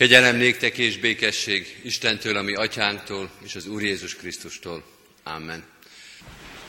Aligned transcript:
Kegyelem 0.00 0.36
néktek 0.36 0.78
és 0.78 0.98
békesség 0.98 1.80
Istentől, 1.82 2.36
ami 2.36 2.54
atyánktól, 2.54 3.30
és 3.44 3.54
az 3.54 3.66
Úr 3.66 3.82
Jézus 3.82 4.14
Krisztustól. 4.14 4.84
Amen. 5.22 5.64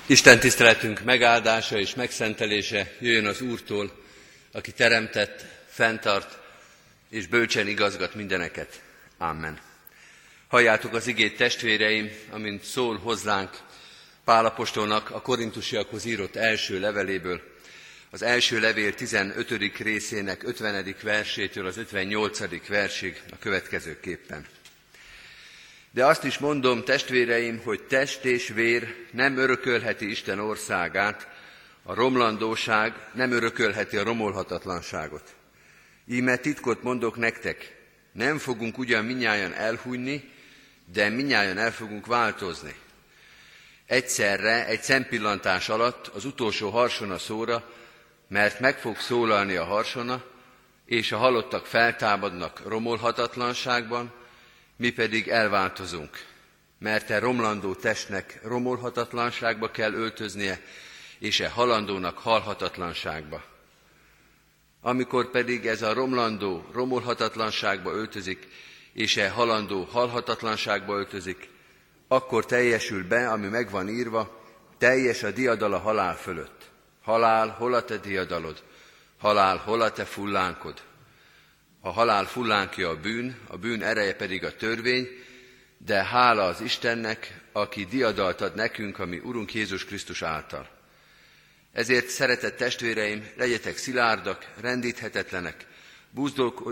Isten 0.06 0.40
tiszteletünk 0.40 1.04
megáldása 1.04 1.80
és 1.80 1.96
megszentelése 1.96 2.96
jöjjön 3.00 3.26
az 3.26 3.42
Úrtól, 3.42 4.04
aki 4.52 4.72
teremtett, 4.72 5.46
fenntart 5.68 6.38
és 7.10 7.28
bölcsen 7.28 7.68
igazgat 7.68 8.16
mindeneket. 8.16 8.82
Amen. 9.18 9.60
Halljátok 10.48 10.94
az 10.94 11.08
igét 11.08 11.38
testvéreim, 11.38 12.12
amint 12.30 12.64
szól 12.64 12.98
hozzánk 12.98 13.58
Pálapostolnak 14.24 15.10
a 15.10 15.22
korintusiakhoz 15.22 16.06
írott 16.06 16.36
első 16.36 16.80
leveléből, 16.80 17.51
az 18.14 18.22
első 18.22 18.60
levél 18.60 18.94
15. 18.94 19.78
részének 19.78 20.44
50. 20.44 20.96
versétől 21.04 21.66
az 21.66 21.78
58. 21.78 22.68
versig 22.68 23.22
a 23.32 23.36
következőképpen. 23.40 24.46
De 25.92 26.06
azt 26.06 26.24
is 26.24 26.38
mondom, 26.38 26.84
testvéreim, 26.84 27.62
hogy 27.64 27.84
test 27.84 28.26
és 28.26 28.48
vér 28.48 28.96
nem 29.12 29.38
örökölheti 29.38 30.10
Isten 30.10 30.40
országát, 30.40 31.28
a 31.84 31.94
romlandóság 31.94 32.94
nem 33.14 33.32
örökölheti 33.32 33.98
a 33.98 34.04
romolhatatlanságot. 34.04 35.36
Íme 36.08 36.38
titkot 36.38 36.84
mondok 36.84 37.16
nektek, 37.18 37.76
nem 38.12 38.38
fogunk 38.38 38.78
ugyan 38.78 39.06
minnyáján 39.06 39.54
elhújni, 39.54 40.30
de 40.94 41.10
minnyáján 41.10 41.58
el 41.58 41.72
fogunk 41.72 42.06
változni. 42.06 42.76
Egyszerre, 43.86 44.66
egy 44.66 44.82
szempillantás 44.82 45.70
alatt 45.70 46.08
az 46.08 46.26
utolsó 46.26 46.70
harsona 46.70 47.18
szóra, 47.18 47.80
mert 48.32 48.60
meg 48.60 48.80
fog 48.80 49.00
szólalni 49.00 49.56
a 49.56 49.64
harsona, 49.64 50.24
és 50.86 51.12
a 51.12 51.18
halottak 51.18 51.66
feltámadnak 51.66 52.62
romolhatatlanságban, 52.68 54.14
mi 54.76 54.90
pedig 54.90 55.28
elváltozunk, 55.28 56.26
mert 56.80 57.10
e 57.10 57.20
romlandó 57.20 57.74
testnek 57.74 58.40
romolhatatlanságba 58.44 59.72
kell 59.72 59.94
öltöznie, 59.94 60.62
és 61.20 61.40
e 61.40 61.50
halandónak 61.50 62.18
halhatatlanságba. 62.18 63.44
Amikor 64.82 65.32
pedig 65.32 65.66
ez 65.66 65.82
a 65.82 65.94
romlandó 65.94 66.66
romolhatatlanságba 66.74 67.92
öltözik, 67.92 68.48
és 68.94 69.18
e 69.18 69.30
halandó 69.30 69.84
halhatatlanságba 69.84 70.98
öltözik, 70.98 71.50
akkor 72.08 72.46
teljesül 72.46 73.08
be, 73.08 73.30
ami 73.30 73.48
megvan 73.48 73.90
írva, 73.90 74.42
teljes 74.78 75.24
a 75.24 75.32
diadala 75.32 75.78
halál 75.78 76.16
fölött. 76.16 76.71
Halál, 77.04 77.50
hol 77.50 77.74
a 77.74 77.86
te 77.86 77.98
diadalod? 77.98 78.64
Halál, 79.18 79.58
hol 79.58 79.82
a 79.82 79.92
te 79.92 80.06
fullánkod? 80.06 80.82
A 81.80 81.90
halál 81.90 82.26
fullánkja 82.26 82.90
a 82.90 83.00
bűn, 83.00 83.38
a 83.48 83.58
bűn 83.58 83.82
ereje 83.82 84.16
pedig 84.16 84.44
a 84.44 84.56
törvény, 84.56 85.08
de 85.78 86.04
hála 86.04 86.46
az 86.46 86.62
Istennek, 86.62 87.42
aki 87.52 87.86
diadalt 87.86 88.42
ad 88.42 88.56
nekünk, 88.56 89.00
ami 89.00 89.18
Urunk 89.18 89.54
Jézus 89.54 89.86
Krisztus 89.86 90.22
által. 90.22 90.70
Ezért, 91.72 92.08
szeretett 92.08 92.58
testvéreim, 92.58 93.30
legyetek 93.36 93.78
szilárdak, 93.78 94.52
rendíthetetlenek, 94.60 95.66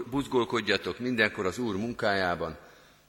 buzgolkodjatok 0.10 1.00
mindenkor 1.00 1.46
az 1.46 1.58
Úr 1.58 1.76
munkájában, 1.76 2.58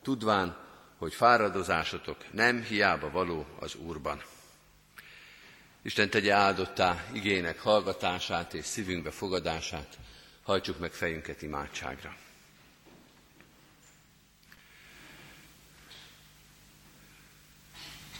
tudván, 0.03 0.57
hogy 0.99 1.15
fáradozásotok 1.15 2.17
nem 2.31 2.63
hiába 2.63 3.11
való 3.11 3.47
az 3.59 3.75
Úrban. 3.75 4.23
Isten 5.83 6.11
tegye 6.11 6.33
áldottá 6.33 7.05
igének 7.13 7.59
hallgatását 7.59 8.55
és 8.55 8.65
szívünkbe 8.65 9.11
fogadását. 9.11 9.99
Hajtsuk 10.43 10.79
meg 10.79 10.93
fejünket 10.93 11.43
imádságra. 11.43 12.17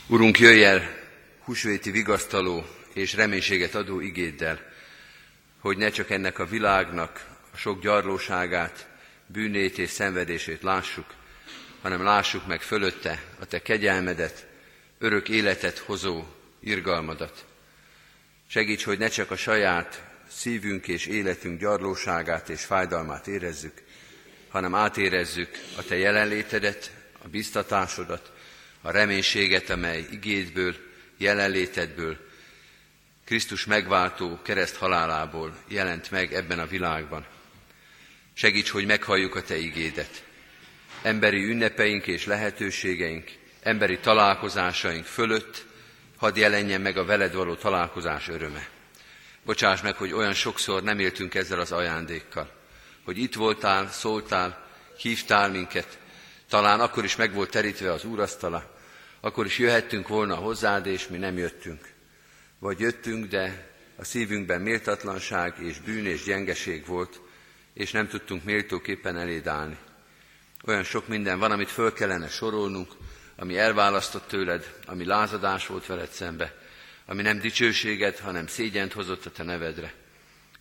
Urunk, 0.07 0.39
jöjj 0.39 0.63
el 0.63 0.99
húsvéti 1.43 1.91
vigasztaló 1.91 2.65
és 2.93 3.13
reménységet 3.13 3.75
adó 3.75 3.99
igéddel, 3.99 4.59
hogy 5.59 5.77
ne 5.77 5.89
csak 5.89 6.09
ennek 6.09 6.39
a 6.39 6.45
világnak 6.45 7.27
a 7.53 7.57
sok 7.57 7.81
gyarlóságát, 7.81 8.87
bűnét 9.25 9.77
és 9.77 9.89
szenvedését 9.89 10.61
lássuk, 10.61 11.15
hanem 11.81 12.03
lássuk 12.03 12.47
meg 12.47 12.61
fölötte 12.61 13.23
a 13.39 13.45
Te 13.45 13.61
kegyelmedet, 13.61 14.47
örök 14.97 15.29
életet 15.29 15.77
hozó 15.77 16.25
irgalmadat. 16.59 17.45
Segíts, 18.53 18.83
hogy 18.83 18.97
ne 18.97 19.07
csak 19.07 19.31
a 19.31 19.35
saját 19.35 20.03
szívünk 20.27 20.87
és 20.87 21.05
életünk 21.05 21.59
gyarlóságát 21.59 22.49
és 22.49 22.63
fájdalmát 22.63 23.27
érezzük, 23.27 23.73
hanem 24.49 24.75
átérezzük 24.75 25.49
a 25.77 25.83
Te 25.83 25.97
jelenlétedet, 25.97 26.91
a 27.23 27.27
biztatásodat, 27.27 28.31
a 28.81 28.91
reménységet, 28.91 29.69
amely 29.69 30.05
igédből, 30.11 30.75
jelenlétedből, 31.17 32.17
Krisztus 33.25 33.65
megváltó 33.65 34.39
kereszt 34.41 34.75
halálából 34.75 35.57
jelent 35.67 36.11
meg 36.11 36.33
ebben 36.33 36.59
a 36.59 36.67
világban. 36.67 37.25
Segíts, 38.33 38.69
hogy 38.69 38.85
meghalljuk 38.85 39.35
a 39.35 39.43
Te 39.43 39.57
igédet. 39.57 40.23
Emberi 41.01 41.43
ünnepeink 41.43 42.07
és 42.07 42.25
lehetőségeink, 42.25 43.31
emberi 43.61 43.97
találkozásaink 43.97 45.05
fölött 45.05 45.69
hadd 46.21 46.37
jelenjen 46.37 46.81
meg 46.81 46.97
a 46.97 47.05
veled 47.05 47.33
való 47.33 47.55
találkozás 47.55 48.27
öröme. 48.27 48.67
Bocsáss 49.45 49.81
meg, 49.81 49.95
hogy 49.95 50.13
olyan 50.13 50.33
sokszor 50.33 50.83
nem 50.83 50.99
éltünk 50.99 51.35
ezzel 51.35 51.59
az 51.59 51.71
ajándékkal, 51.71 52.51
hogy 53.05 53.17
itt 53.17 53.33
voltál, 53.33 53.89
szóltál, 53.89 54.67
hívtál 54.97 55.49
minket, 55.49 55.99
talán 56.49 56.79
akkor 56.79 57.03
is 57.03 57.15
meg 57.15 57.33
volt 57.33 57.49
terítve 57.49 57.91
az 57.91 58.03
úrasztala, 58.03 58.75
akkor 59.19 59.45
is 59.45 59.57
jöhettünk 59.57 60.07
volna 60.07 60.35
hozzád, 60.35 60.85
és 60.85 61.07
mi 61.07 61.17
nem 61.17 61.37
jöttünk. 61.37 61.89
Vagy 62.59 62.79
jöttünk, 62.79 63.25
de 63.25 63.71
a 63.95 64.03
szívünkben 64.03 64.61
méltatlanság 64.61 65.55
és 65.59 65.79
bűn 65.79 66.05
és 66.05 66.23
gyengeség 66.23 66.85
volt, 66.85 67.21
és 67.73 67.91
nem 67.91 68.07
tudtunk 68.07 68.43
méltóképpen 68.43 69.17
eléd 69.17 69.47
állni. 69.47 69.77
Olyan 70.65 70.83
sok 70.83 71.07
minden 71.07 71.39
van, 71.39 71.51
amit 71.51 71.71
föl 71.71 71.93
kellene 71.93 72.29
sorolnunk, 72.29 72.91
ami 73.41 73.57
elválasztott 73.57 74.27
tőled, 74.27 74.73
ami 74.85 75.05
lázadás 75.05 75.67
volt 75.67 75.85
veled 75.85 76.09
szembe, 76.09 76.57
ami 77.05 77.21
nem 77.21 77.39
dicsőséget, 77.39 78.19
hanem 78.19 78.47
szégyent 78.47 78.93
hozott 78.93 79.25
a 79.25 79.31
te 79.31 79.43
nevedre. 79.43 79.93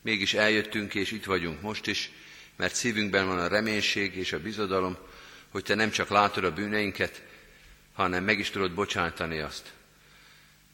Mégis 0.02 0.34
eljöttünk, 0.34 0.94
és 0.94 1.10
itt 1.10 1.24
vagyunk 1.24 1.60
most 1.60 1.86
is, 1.86 2.10
mert 2.56 2.74
szívünkben 2.74 3.26
van 3.26 3.38
a 3.38 3.48
reménység 3.48 4.16
és 4.16 4.32
a 4.32 4.40
bizodalom, 4.40 4.96
hogy 5.50 5.62
te 5.62 5.74
nem 5.74 5.90
csak 5.90 6.08
látod 6.08 6.44
a 6.44 6.52
bűneinket, 6.52 7.22
hanem 7.92 8.24
meg 8.24 8.38
is 8.38 8.50
tudod 8.50 8.74
bocsátani 8.74 9.40
azt. 9.40 9.72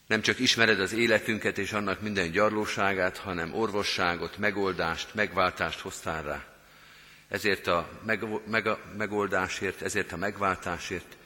Nem 0.06 0.20
csak 0.20 0.38
ismered 0.38 0.80
az 0.80 0.92
életünket 0.92 1.58
és 1.58 1.72
annak 1.72 2.00
minden 2.00 2.30
gyarlóságát, 2.30 3.16
hanem 3.16 3.54
orvosságot, 3.54 4.38
megoldást, 4.38 5.14
megváltást 5.14 5.80
hoztál 5.80 6.22
rá. 6.22 6.44
Ezért 7.28 7.66
a, 7.66 7.88
meg, 8.04 8.24
meg 8.48 8.66
a 8.66 8.78
megoldásért, 8.96 9.82
ezért 9.82 10.12
a 10.12 10.16
megváltásért 10.16 11.16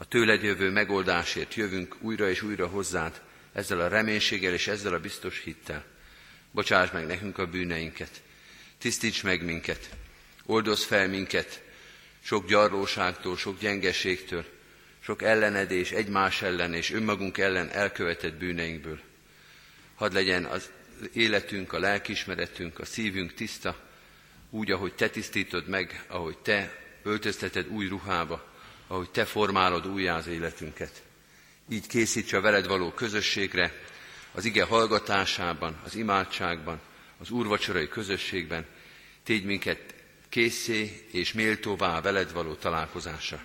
a 0.00 0.04
tőled 0.04 0.42
jövő 0.42 0.70
megoldásért 0.70 1.54
jövünk 1.54 1.96
újra 2.00 2.30
és 2.30 2.42
újra 2.42 2.66
hozzád, 2.66 3.20
ezzel 3.52 3.80
a 3.80 3.88
reménységgel 3.88 4.52
és 4.52 4.66
ezzel 4.66 4.94
a 4.94 5.00
biztos 5.00 5.40
hittel. 5.44 5.84
Bocsáss 6.50 6.90
meg 6.90 7.06
nekünk 7.06 7.38
a 7.38 7.46
bűneinket, 7.46 8.22
tisztíts 8.78 9.22
meg 9.22 9.44
minket, 9.44 9.90
oldoz 10.46 10.84
fel 10.84 11.08
minket 11.08 11.62
sok 12.20 12.46
gyarlóságtól, 12.46 13.36
sok 13.36 13.58
gyengeségtől, 13.58 14.44
sok 15.00 15.22
ellenedés, 15.22 15.90
egymás 15.90 16.42
ellen 16.42 16.74
és 16.74 16.90
önmagunk 16.90 17.38
ellen 17.38 17.70
elkövetett 17.70 18.34
bűneinkből. 18.34 19.00
Hadd 19.94 20.12
legyen 20.12 20.44
az 20.44 20.70
életünk, 21.12 21.72
a 21.72 21.78
lelkismeretünk, 21.78 22.78
a 22.78 22.84
szívünk 22.84 23.34
tiszta, 23.34 23.88
úgy, 24.50 24.70
ahogy 24.70 24.94
Te 24.94 25.08
tisztítod 25.08 25.68
meg, 25.68 26.04
ahogy 26.08 26.38
Te 26.38 26.72
öltözteted 27.02 27.68
új 27.68 27.86
ruhába, 27.86 28.49
ahogy 28.90 29.10
Te 29.10 29.24
formálod 29.24 29.86
újjá 29.86 30.16
az 30.16 30.26
életünket. 30.26 31.02
Így 31.68 31.86
készíts 31.86 32.32
a 32.32 32.40
veled 32.40 32.66
való 32.66 32.90
közösségre, 32.92 33.72
az 34.32 34.44
ige 34.44 34.64
hallgatásában, 34.64 35.80
az 35.84 35.94
imádságban, 35.94 36.80
az 37.18 37.30
úrvacsorai 37.30 37.88
közösségben, 37.88 38.66
tégy 39.24 39.44
minket 39.44 39.94
készé 40.28 41.06
és 41.12 41.32
méltóvá 41.32 41.96
a 41.96 42.00
veled 42.00 42.32
való 42.32 42.54
találkozása. 42.54 43.44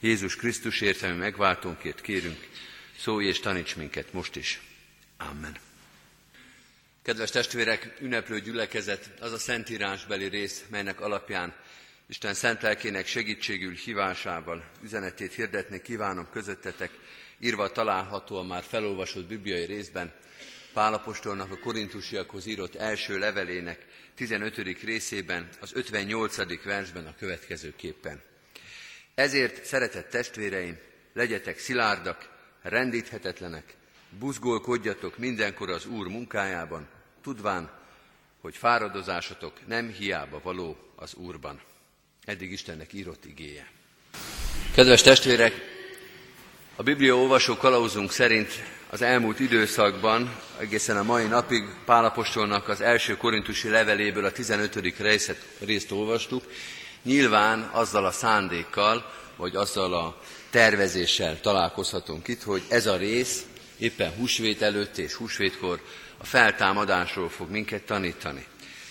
Jézus 0.00 0.36
Krisztus 0.36 0.80
értelmi 0.80 1.18
megváltónkért 1.18 2.00
kérünk, 2.00 2.48
szólj 2.98 3.26
és 3.26 3.40
taníts 3.40 3.76
minket 3.76 4.12
most 4.12 4.36
is. 4.36 4.60
Amen. 5.16 5.56
Kedves 7.02 7.30
testvérek, 7.30 7.96
ünneplő 8.00 8.40
gyülekezet, 8.40 9.10
az 9.20 9.32
a 9.32 9.38
szentírásbeli 9.38 10.28
rész, 10.28 10.64
melynek 10.68 11.00
alapján 11.00 11.54
Isten 12.12 12.34
szent 12.34 12.62
lelkének 12.62 13.06
segítségül 13.06 13.74
hívásával 13.74 14.64
üzenetét 14.82 15.32
hirdetni 15.32 15.82
kívánom 15.82 16.28
közöttetek, 16.32 16.90
írva 17.38 17.70
található 17.70 18.36
a 18.36 18.42
már 18.42 18.62
felolvasott 18.62 19.26
bibliai 19.26 19.64
részben, 19.64 20.12
Pálapostolnak 20.72 21.50
a 21.50 21.58
korintusiakhoz 21.58 22.46
írott 22.46 22.74
első 22.74 23.18
levelének 23.18 23.86
15. 24.14 24.56
részében, 24.82 25.48
az 25.60 25.70
58. 25.74 26.64
versben 26.64 27.06
a 27.06 27.14
következőképpen. 27.18 28.22
Ezért, 29.14 29.64
szeretett 29.64 30.10
testvéreim, 30.10 30.78
legyetek 31.12 31.58
szilárdak, 31.58 32.28
rendíthetetlenek, 32.62 33.74
buzgolkodjatok 34.18 35.18
mindenkor 35.18 35.70
az 35.70 35.86
Úr 35.86 36.06
munkájában, 36.06 36.88
tudván, 37.22 37.70
hogy 38.40 38.56
fáradozásatok 38.56 39.66
nem 39.66 39.88
hiába 39.88 40.40
való 40.42 40.76
az 40.96 41.14
Úrban. 41.14 41.70
Eddig 42.24 42.52
Istennek 42.52 42.92
írott 42.92 43.24
igéje. 43.24 43.70
Kedves 44.74 45.02
testvérek, 45.02 45.54
a 46.76 46.82
Biblia 46.82 47.16
olvasó 47.16 47.56
kalauzunk 47.56 48.12
szerint 48.12 48.50
az 48.90 49.02
elmúlt 49.02 49.40
időszakban, 49.40 50.36
egészen 50.58 50.96
a 50.96 51.02
mai 51.02 51.26
napig 51.26 51.62
Pálapostolnak 51.84 52.68
az 52.68 52.80
első 52.80 53.16
korintusi 53.16 53.68
leveléből 53.68 54.24
a 54.24 54.32
15. 54.32 54.98
részet, 54.98 55.46
részt 55.58 55.90
olvastuk, 55.90 56.44
nyilván 57.02 57.60
azzal 57.72 58.04
a 58.04 58.10
szándékkal, 58.10 59.12
vagy 59.36 59.56
azzal 59.56 59.94
a 59.94 60.20
tervezéssel 60.50 61.40
találkozhatunk 61.40 62.28
itt, 62.28 62.42
hogy 62.42 62.62
ez 62.68 62.86
a 62.86 62.96
rész 62.96 63.46
éppen 63.78 64.10
húsvét 64.10 64.62
előtt 64.62 64.98
és 64.98 65.12
húsvétkor 65.12 65.80
a 66.18 66.24
feltámadásról 66.24 67.28
fog 67.28 67.50
minket 67.50 67.82
tanítani. 67.82 68.46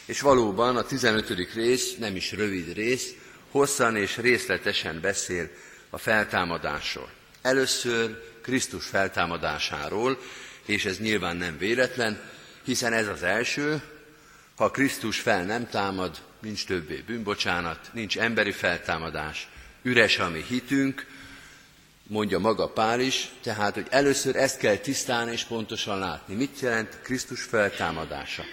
És 0.06 0.22
valóban 0.22 0.78
a 0.78 0.84
15. 0.84 1.54
rész 1.54 1.96
nem 1.98 2.16
is 2.16 2.32
rövid 2.32 2.74
rész, 2.74 3.14
hosszan 3.52 3.96
és 3.96 4.18
részletesen 4.18 5.02
beszél 5.02 5.50
a 5.90 5.98
feltámadásról. 5.98 7.10
Először 7.42 8.24
Krisztus 8.42 8.86
feltámadásáról, 8.86 10.20
és 10.66 10.86
ez 10.86 11.00
nyilván 11.00 11.36
nem 11.36 11.58
véletlen, 11.58 12.22
hiszen 12.64 12.94
ez 12.94 13.08
az 13.08 13.24
első, 13.24 13.82
ha 14.56 14.72
Krisztus 14.72 15.20
fel 15.20 15.44
nem 15.44 15.70
támad, 15.70 16.18
nincs 16.42 16.66
többé 16.66 17.04
bűnbocsánat, 17.06 17.90
nincs 17.94 18.18
emberi 18.18 18.52
feltámadás, 18.52 19.48
üres 19.82 20.20
a 20.20 20.30
mi 20.30 20.44
hitünk, 20.48 21.06
mondja 22.08 22.40
maga 22.40 22.68
Pál 22.68 23.00
is, 23.00 23.30
tehát, 23.44 23.74
hogy 23.74 23.88
először 23.90 24.36
ezt 24.36 24.58
kell 24.58 24.76
tisztán 24.76 25.30
és 25.30 25.44
pontosan 25.44 26.00
látni. 26.00 26.36
Mit 26.36 26.60
jelent 26.60 26.98
Krisztus 27.02 27.42
feltámadása? 27.42 28.44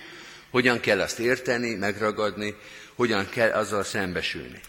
Hogyan 0.50 0.81
kell 0.81 1.00
azt 1.00 1.19
érteni, 1.19 1.75
megragadni, 1.75 2.55
hogyan 2.95 3.29
kell 3.29 3.50
azzal 3.50 3.85
szembesülni. 3.85 4.61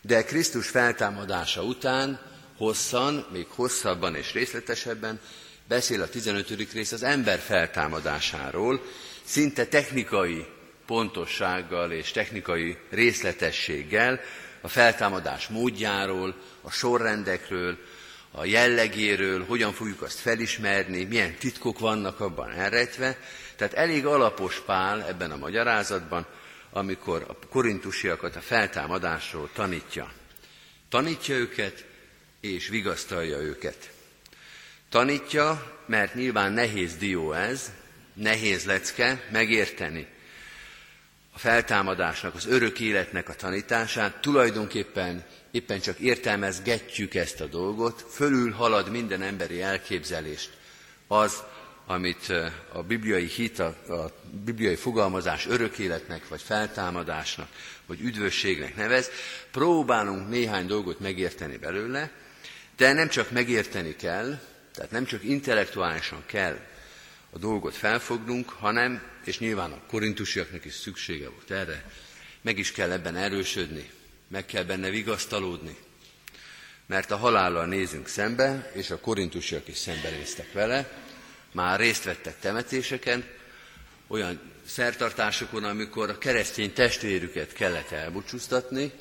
De 0.00 0.24
Krisztus 0.24 0.68
feltámadása 0.68 1.62
után 1.62 2.20
hosszan, 2.56 3.26
még 3.32 3.46
hosszabban 3.48 4.14
és 4.14 4.32
részletesebben 4.32 5.20
beszél 5.68 6.02
a 6.02 6.08
15. 6.08 6.72
rész 6.72 6.92
az 6.92 7.02
ember 7.02 7.38
feltámadásáról, 7.38 8.82
szinte 9.24 9.66
technikai 9.66 10.46
pontossággal 10.86 11.92
és 11.92 12.10
technikai 12.10 12.76
részletességgel, 12.90 14.20
a 14.60 14.68
feltámadás 14.68 15.48
módjáról, 15.48 16.34
a 16.62 16.70
sorrendekről, 16.70 17.78
a 18.30 18.44
jellegéről, 18.44 19.44
hogyan 19.44 19.72
fogjuk 19.72 20.02
azt 20.02 20.18
felismerni, 20.18 21.04
milyen 21.04 21.36
titkok 21.38 21.78
vannak 21.78 22.20
abban 22.20 22.50
elrejtve. 22.50 23.18
Tehát 23.56 23.74
elég 23.74 24.06
alapos 24.06 24.60
Pál 24.66 25.04
ebben 25.08 25.30
a 25.30 25.36
magyarázatban, 25.36 26.26
amikor 26.70 27.24
a 27.28 27.46
korintusiakat 27.46 28.36
a 28.36 28.40
feltámadásról 28.40 29.50
tanítja. 29.52 30.12
Tanítja 30.88 31.34
őket, 31.34 31.84
és 32.40 32.68
vigasztalja 32.68 33.38
őket. 33.38 33.90
Tanítja, 34.88 35.76
mert 35.86 36.14
nyilván 36.14 36.52
nehéz 36.52 36.96
dió 36.96 37.32
ez, 37.32 37.72
nehéz 38.14 38.64
lecke 38.64 39.28
megérteni 39.30 40.06
a 41.38 41.38
feltámadásnak, 41.38 42.34
az 42.34 42.46
örök 42.46 42.80
életnek 42.80 43.28
a 43.28 43.34
tanítását, 43.34 44.20
tulajdonképpen 44.20 45.24
éppen 45.50 45.80
csak 45.80 45.98
értelmezgetjük 45.98 47.14
ezt 47.14 47.40
a 47.40 47.46
dolgot, 47.46 48.04
fölül 48.10 48.52
halad 48.52 48.90
minden 48.90 49.22
emberi 49.22 49.62
elképzelést 49.62 50.50
az, 51.06 51.42
amit 51.90 52.32
a 52.72 52.82
bibliai 52.82 53.26
hit, 53.26 53.58
a, 53.58 53.66
a 53.88 54.12
bibliai 54.44 54.74
fogalmazás 54.74 55.46
örök 55.46 55.78
életnek, 55.78 56.28
vagy 56.28 56.42
feltámadásnak, 56.42 57.48
vagy 57.86 58.00
üdvösségnek 58.00 58.76
nevez, 58.76 59.10
próbálunk 59.50 60.28
néhány 60.28 60.66
dolgot 60.66 61.00
megérteni 61.00 61.56
belőle, 61.56 62.10
de 62.76 62.92
nem 62.92 63.08
csak 63.08 63.30
megérteni 63.30 63.96
kell, 63.96 64.40
tehát 64.74 64.90
nem 64.90 65.04
csak 65.04 65.24
intellektuálisan 65.24 66.22
kell 66.26 66.58
a 67.30 67.38
dolgot 67.38 67.74
felfognunk, 67.74 68.48
hanem, 68.48 69.02
és 69.24 69.38
nyilván 69.38 69.72
a 69.72 69.82
korintusiaknak 69.86 70.64
is 70.64 70.74
szüksége 70.74 71.28
volt 71.28 71.50
erre, 71.50 71.84
meg 72.42 72.58
is 72.58 72.72
kell 72.72 72.90
ebben 72.90 73.16
erősödni, 73.16 73.90
meg 74.28 74.46
kell 74.46 74.64
benne 74.64 74.90
vigasztalódni. 74.90 75.76
Mert 76.86 77.10
a 77.10 77.16
halállal 77.16 77.66
nézünk 77.66 78.08
szembe, 78.08 78.70
és 78.74 78.90
a 78.90 79.00
korintusiak 79.00 79.68
is 79.68 79.76
szembenéztek 79.76 80.52
vele, 80.52 81.06
már 81.52 81.78
részt 81.78 82.04
vettek 82.04 82.38
temetéseken, 82.40 83.24
olyan 84.06 84.40
szertartásokon, 84.66 85.64
amikor 85.64 86.10
a 86.10 86.18
keresztény 86.18 86.72
testvérüket 86.72 87.52
kellett 87.52 87.90
elbúcsúztatni, 87.90 88.92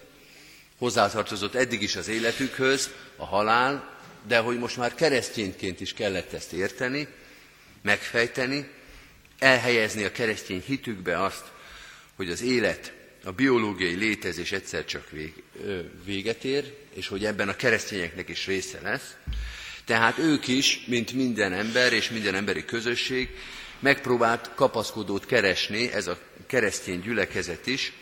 hozzátartozott 0.78 1.56
eddig 1.56 1.82
is 1.82 1.96
az 1.96 2.08
életükhöz, 2.08 2.90
a 3.16 3.26
halál, 3.26 3.96
de 4.28 4.38
hogy 4.38 4.60
most 4.60 4.78
már 4.78 4.96
keresztényként 4.96 5.80
is 5.80 5.94
kellett 5.94 6.34
ezt 6.34 6.54
érteni, 6.54 7.08
megfejteni, 7.82 8.70
elhelyezni 9.40 10.04
a 10.04 10.12
keresztény 10.12 10.64
hitükbe 10.66 11.24
azt, 11.24 11.44
hogy 12.16 12.30
az 12.32 12.42
élet, 12.42 12.94
a 13.24 13.32
biológiai 13.32 13.96
létezés 13.96 14.52
egyszer 14.52 14.86
csak 14.86 15.10
véget 16.06 16.44
ér, 16.44 16.74
és 16.94 17.08
hogy 17.08 17.26
ebben 17.26 17.50
a 17.50 17.56
keresztényeknek 17.56 18.30
is 18.30 18.46
része 18.46 18.80
lesz. 18.82 19.16
Tehát 19.88 20.18
ők 20.18 20.48
is, 20.48 20.84
mint 20.88 21.14
minden 21.14 21.54
ember 21.54 21.94
és 21.94 22.10
minden 22.10 22.36
emberi 22.36 22.66
közösség, 22.66 23.30
megpróbált 23.80 24.52
kapaszkodót 24.56 25.26
keresni, 25.26 25.92
ez 25.92 26.08
a 26.08 26.18
keresztény 26.48 27.02
gyülekezet 27.02 27.68
is, 27.68 27.94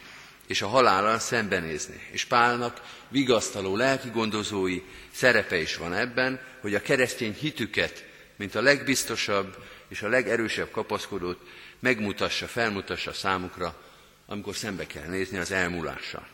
és 0.48 0.62
a 0.62 0.68
halállal 0.68 1.20
szembenézni. 1.20 2.08
És 2.12 2.26
Pálnak 2.26 2.82
vigasztaló 3.10 3.76
lelki 3.76 4.10
gondozói 4.10 4.82
szerepe 5.12 5.58
is 5.58 5.76
van 5.76 5.94
ebben, 5.94 6.40
hogy 6.62 6.76
a 6.76 6.82
keresztény 6.82 7.34
hitüket, 7.34 8.06
mint 8.36 8.56
a 8.56 8.62
legbiztosabb 8.62 9.56
és 9.88 10.02
a 10.02 10.08
legerősebb 10.08 10.72
kapaszkodót 10.72 11.40
megmutassa, 11.80 12.48
felmutassa 12.48 13.14
számukra, 13.14 13.82
amikor 14.26 14.56
szembe 14.56 14.88
kell 14.88 15.08
nézni 15.08 15.38
az 15.38 15.52
elmúlással. 15.52 16.28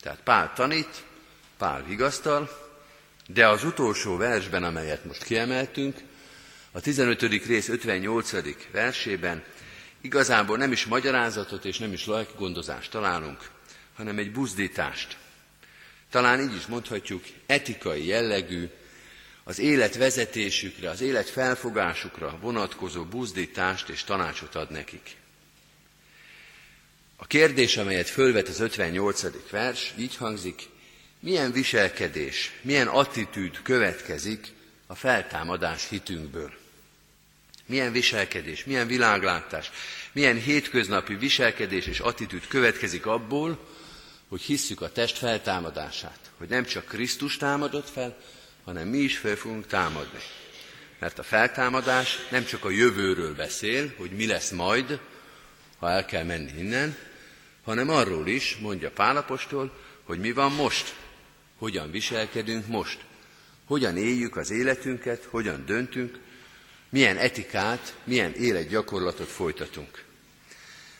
Tehát 0.00 0.20
Pál 0.24 0.52
tanít, 0.54 1.02
Pál 1.58 1.84
vigasztal, 1.84 2.69
de 3.32 3.48
az 3.48 3.64
utolsó 3.64 4.16
versben, 4.16 4.64
amelyet 4.64 5.04
most 5.04 5.24
kiemeltünk, 5.24 5.96
a 6.72 6.80
15. 6.80 7.22
rész 7.22 7.68
58. 7.68 8.32
versében 8.72 9.42
Igazából 10.00 10.56
nem 10.56 10.72
is 10.72 10.84
magyarázatot 10.84 11.64
és 11.64 11.78
nem 11.78 11.92
is 11.92 12.06
lelki 12.06 12.32
gondozást 12.36 12.90
találunk, 12.90 13.50
hanem 13.94 14.18
egy 14.18 14.32
buzdítást. 14.32 15.16
Talán 16.10 16.40
így 16.40 16.54
is 16.54 16.66
mondhatjuk, 16.66 17.24
etikai 17.46 18.06
jellegű, 18.06 18.68
az 19.44 19.58
élet 19.58 19.96
vezetésükre, 19.96 20.90
az 20.90 21.00
élet 21.00 21.28
felfogásukra 21.28 22.38
vonatkozó 22.40 23.04
buzdítást 23.04 23.88
és 23.88 24.04
tanácsot 24.04 24.54
ad 24.54 24.70
nekik. 24.70 25.16
A 27.16 27.26
kérdés, 27.26 27.76
amelyet 27.76 28.08
fölvet 28.08 28.48
az 28.48 28.60
58. 28.60 29.50
vers, 29.50 29.92
így 29.98 30.16
hangzik, 30.16 30.68
milyen 31.20 31.52
viselkedés, 31.52 32.52
milyen 32.62 32.86
attitűd 32.86 33.62
következik 33.62 34.52
a 34.86 34.94
feltámadás 34.94 35.88
hitünkből. 35.88 36.52
Milyen 37.66 37.92
viselkedés, 37.92 38.64
milyen 38.64 38.86
világlátás, 38.86 39.70
milyen 40.12 40.40
hétköznapi 40.40 41.14
viselkedés 41.14 41.86
és 41.86 42.00
attitűd 42.00 42.46
következik 42.46 43.06
abból, 43.06 43.58
hogy 44.28 44.40
hisszük 44.40 44.80
a 44.80 44.92
test 44.92 45.18
feltámadását. 45.18 46.18
Hogy 46.38 46.48
nem 46.48 46.64
csak 46.64 46.84
Krisztus 46.84 47.36
támadott 47.36 47.88
fel, 47.88 48.16
hanem 48.64 48.88
mi 48.88 48.98
is 48.98 49.18
fel 49.18 49.36
fogunk 49.36 49.66
támadni. 49.66 50.18
Mert 50.98 51.18
a 51.18 51.22
feltámadás 51.22 52.18
nem 52.30 52.44
csak 52.44 52.64
a 52.64 52.70
jövőről 52.70 53.34
beszél, 53.34 53.94
hogy 53.96 54.10
mi 54.10 54.26
lesz 54.26 54.50
majd, 54.50 55.00
ha 55.78 55.90
el 55.90 56.04
kell 56.04 56.24
menni 56.24 56.52
innen, 56.58 56.96
hanem 57.64 57.88
arról 57.88 58.26
is, 58.28 58.56
mondja 58.60 58.90
Pálapostól, 58.90 59.78
hogy 60.04 60.18
mi 60.18 60.32
van 60.32 60.52
most, 60.52 60.94
hogyan 61.60 61.90
viselkedünk 61.90 62.66
most, 62.66 62.98
hogyan 63.64 63.96
éljük 63.96 64.36
az 64.36 64.50
életünket, 64.50 65.24
hogyan 65.30 65.64
döntünk, 65.66 66.18
milyen 66.88 67.16
etikát, 67.16 67.96
milyen 68.04 68.32
életgyakorlatot 68.32 69.28
folytatunk. 69.28 70.04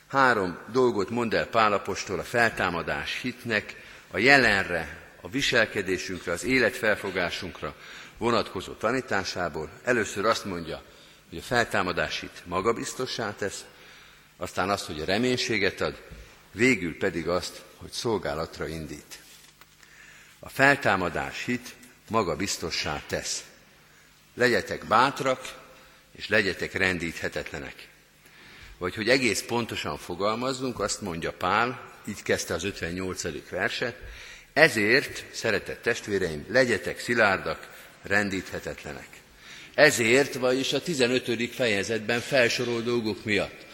Három 0.06 0.58
dolgot 0.72 1.10
mond 1.10 1.34
el 1.34 1.46
Pálapostól 1.46 2.18
a 2.18 2.22
feltámadás 2.22 3.20
hitnek, 3.20 3.76
a 4.10 4.18
jelenre, 4.18 4.98
a 5.20 5.28
viselkedésünkre, 5.28 6.32
az 6.32 6.44
életfelfogásunkra 6.44 7.74
vonatkozó 8.18 8.72
tanításából. 8.72 9.70
Először 9.84 10.24
azt 10.24 10.44
mondja, 10.44 10.82
hogy 11.28 11.38
a 11.38 11.42
feltámadás 11.42 12.20
hit 12.20 12.42
magabiztossá 12.46 13.34
tesz, 13.34 13.64
aztán 14.36 14.70
azt, 14.70 14.86
hogy 14.86 15.00
a 15.00 15.04
reménységet 15.04 15.80
ad, 15.80 16.02
végül 16.52 16.96
pedig 16.96 17.28
azt, 17.28 17.62
hogy 17.76 17.90
szolgálatra 17.90 18.66
indít. 18.66 19.19
A 20.40 20.48
feltámadás 20.48 21.44
hit 21.44 21.74
magabiztossá 22.08 23.02
tesz. 23.06 23.44
Legyetek 24.34 24.84
bátrak, 24.84 25.58
és 26.16 26.28
legyetek 26.28 26.72
rendíthetetlenek. 26.72 27.88
Vagy 28.78 28.94
hogy 28.94 29.08
egész 29.08 29.42
pontosan 29.42 29.98
fogalmazzunk, 29.98 30.80
azt 30.80 31.00
mondja 31.00 31.32
Pál, 31.32 31.92
így 32.04 32.22
kezdte 32.22 32.54
az 32.54 32.64
58. 32.64 33.48
verset, 33.50 33.96
ezért, 34.52 35.24
szeretett 35.32 35.82
testvéreim, 35.82 36.44
legyetek 36.48 37.00
szilárdak, 37.00 37.68
rendíthetetlenek. 38.02 39.08
Ezért, 39.74 40.34
vagyis 40.34 40.72
a 40.72 40.82
15. 40.82 41.54
fejezetben 41.54 42.20
felsorolt 42.20 42.84
dolgok 42.84 43.24
miatt, 43.24 43.66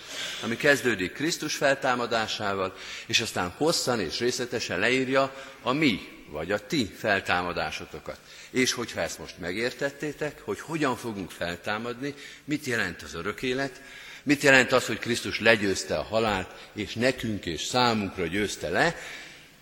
ami 0.42 0.56
kezdődik 0.56 1.12
Krisztus 1.12 1.54
feltámadásával, 1.54 2.76
és 3.06 3.20
aztán 3.20 3.54
hosszan 3.56 4.00
és 4.00 4.18
részletesen 4.18 4.78
leírja 4.78 5.34
a 5.62 5.72
mi, 5.72 6.15
vagy 6.30 6.52
a 6.52 6.66
ti 6.66 6.94
feltámadásotokat. 6.98 8.18
És 8.50 8.72
hogyha 8.72 9.00
ezt 9.00 9.18
most 9.18 9.38
megértettétek, 9.38 10.40
hogy 10.40 10.60
hogyan 10.60 10.96
fogunk 10.96 11.30
feltámadni, 11.30 12.14
mit 12.44 12.64
jelent 12.64 13.02
az 13.02 13.14
örök 13.14 13.42
élet, 13.42 13.80
mit 14.22 14.42
jelent 14.42 14.72
az, 14.72 14.86
hogy 14.86 14.98
Krisztus 14.98 15.40
legyőzte 15.40 15.98
a 15.98 16.02
halált, 16.02 16.70
és 16.72 16.94
nekünk 16.94 17.46
és 17.46 17.62
számunkra 17.62 18.26
győzte 18.26 18.68
le, 18.68 18.96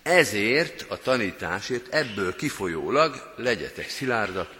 ezért 0.03 0.85
a 0.89 0.97
tanításért 0.97 1.93
ebből 1.93 2.35
kifolyólag 2.35 3.33
legyetek 3.37 3.89
szilárdak 3.89 4.53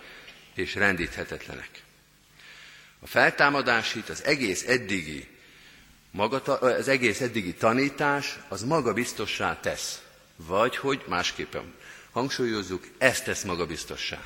és 0.55 0.75
rendíthetetlenek. 0.75 1.69
A 3.00 3.07
feltámadás 3.07 3.93
hit 3.93 4.09
az 4.09 4.24
egész 4.24 4.63
eddigi, 4.67 5.27
maga, 6.12 6.41
az 6.59 6.88
egész 6.88 7.21
eddigi 7.21 7.53
tanítás 7.53 8.39
az 8.47 8.63
maga 8.63 8.93
biztossá 8.93 9.59
tesz. 9.59 10.01
Vagy, 10.35 10.77
hogy 10.77 11.03
másképpen 11.07 11.74
hangsúlyozzuk, 12.15 12.88
ezt 12.98 13.24
tesz 13.24 13.43
magabiztossá. 13.43 14.24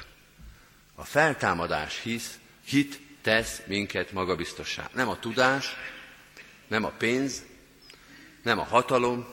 A 0.96 1.04
feltámadás 1.04 2.02
hisz, 2.02 2.40
hit 2.66 3.00
tesz 3.22 3.62
minket 3.66 4.12
magabiztossá. 4.12 4.90
Nem 4.94 5.10
a 5.10 5.20
tudás, 5.20 5.76
nem 6.68 6.84
a 6.84 6.90
pénz, 6.90 7.44
nem 8.44 8.60
a 8.60 8.64
hatalom, 8.64 9.28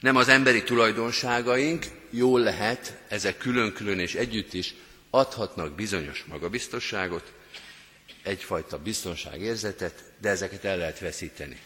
nem 0.00 0.16
az 0.16 0.28
emberi 0.28 0.62
tulajdonságaink, 0.62 1.86
jól 2.10 2.40
lehet, 2.40 2.98
ezek 3.08 3.38
külön-külön 3.38 3.98
és 3.98 4.14
együtt 4.14 4.52
is 4.52 4.74
adhatnak 5.10 5.74
bizonyos 5.74 6.24
magabiztosságot, 6.24 7.32
egyfajta 8.22 8.78
biztonságérzetet, 8.78 10.02
de 10.20 10.28
ezeket 10.28 10.64
el 10.64 10.76
lehet 10.76 10.98
veszíteni. 10.98 11.60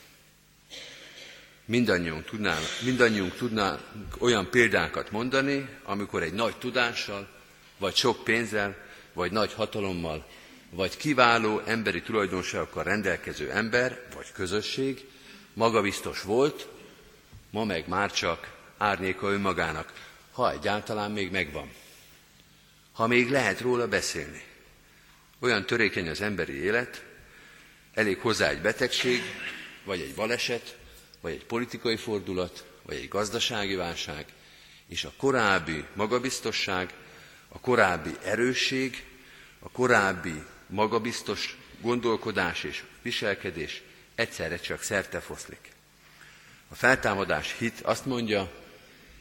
Mindannyiunk 1.68 2.24
tudnánk, 2.24 2.66
mindannyiunk 2.84 3.36
tudnánk 3.36 3.80
olyan 4.18 4.50
példákat 4.50 5.10
mondani, 5.10 5.68
amikor 5.84 6.22
egy 6.22 6.32
nagy 6.32 6.56
tudással, 6.56 7.28
vagy 7.78 7.94
sok 7.94 8.24
pénzzel, 8.24 8.76
vagy 9.12 9.32
nagy 9.32 9.52
hatalommal, 9.52 10.26
vagy 10.70 10.96
kiváló 10.96 11.60
emberi 11.64 12.02
tulajdonságokkal 12.02 12.82
rendelkező 12.82 13.50
ember, 13.50 14.00
vagy 14.14 14.32
közösség 14.32 15.04
magabiztos 15.52 16.22
volt, 16.22 16.68
ma 17.50 17.64
meg 17.64 17.88
már 17.88 18.12
csak 18.12 18.50
árnyéka 18.78 19.30
önmagának, 19.30 19.92
ha 20.32 20.52
egyáltalán 20.52 21.10
még 21.10 21.30
megvan. 21.30 21.72
Ha 22.92 23.06
még 23.06 23.30
lehet 23.30 23.60
róla 23.60 23.88
beszélni. 23.88 24.42
Olyan 25.38 25.66
törékeny 25.66 26.08
az 26.08 26.20
emberi 26.20 26.62
élet, 26.62 27.04
elég 27.94 28.18
hozzá 28.18 28.48
egy 28.48 28.60
betegség, 28.60 29.22
vagy 29.84 30.00
egy 30.00 30.14
baleset, 30.14 30.76
vagy 31.20 31.32
egy 31.32 31.44
politikai 31.44 31.96
fordulat, 31.96 32.64
vagy 32.82 32.96
egy 32.96 33.08
gazdasági 33.08 33.74
válság, 33.74 34.26
és 34.88 35.04
a 35.04 35.12
korábbi 35.16 35.84
magabiztosság, 35.94 36.94
a 37.48 37.60
korábbi 37.60 38.16
erősség, 38.24 39.04
a 39.58 39.70
korábbi 39.70 40.42
magabiztos 40.66 41.58
gondolkodás 41.80 42.64
és 42.64 42.84
viselkedés 43.02 43.82
egyszerre 44.14 44.58
csak 44.58 44.82
szerte 44.82 45.20
foszlik. 45.20 45.72
A 46.68 46.74
feltámadás 46.74 47.56
hit 47.58 47.80
azt 47.80 48.06
mondja, 48.06 48.50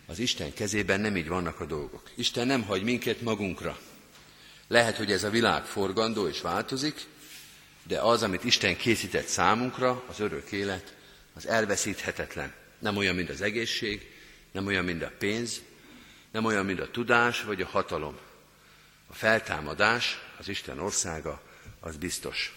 az 0.06 0.20
Isten 0.20 0.54
kezében 0.54 1.00
nem 1.00 1.18
így 1.18 1.28
vannak 1.28 1.60
a 1.60 1.66
dolgok. 1.66 2.12
Isten 2.16 2.48
nem 2.48 2.64
hagy 2.64 2.84
minket 2.84 3.22
magunkra. 3.22 3.80
Lehet, 4.68 4.98
hogy 4.98 5.12
ez 5.12 5.24
a 5.24 5.30
világ 5.30 5.66
forgandó 5.66 6.28
és 6.28 6.42
változik, 6.42 7.06
de 7.84 8.00
az, 8.00 8.24
amit 8.24 8.44
Isten 8.44 8.78
készített 8.78 9.28
számunkra, 9.28 10.04
az 10.08 10.20
örök 10.20 10.52
élet, 10.52 10.97
az 11.38 11.48
elveszíthetetlen. 11.48 12.54
Nem 12.80 12.98
olyan, 12.98 13.16
mint 13.16 13.30
az 13.30 13.42
egészség, 13.42 14.12
nem 14.52 14.66
olyan, 14.66 14.86
mint 14.86 15.04
a 15.04 15.12
pénz, 15.20 15.62
nem 16.32 16.46
olyan, 16.46 16.66
mint 16.66 16.80
a 16.80 16.92
tudás 16.92 17.44
vagy 17.44 17.62
a 17.62 17.66
hatalom. 17.66 18.18
A 19.08 19.14
feltámadás, 19.14 20.20
az 20.38 20.48
Isten 20.48 20.80
országa, 20.80 21.42
az 21.80 21.98
biztos. 21.98 22.56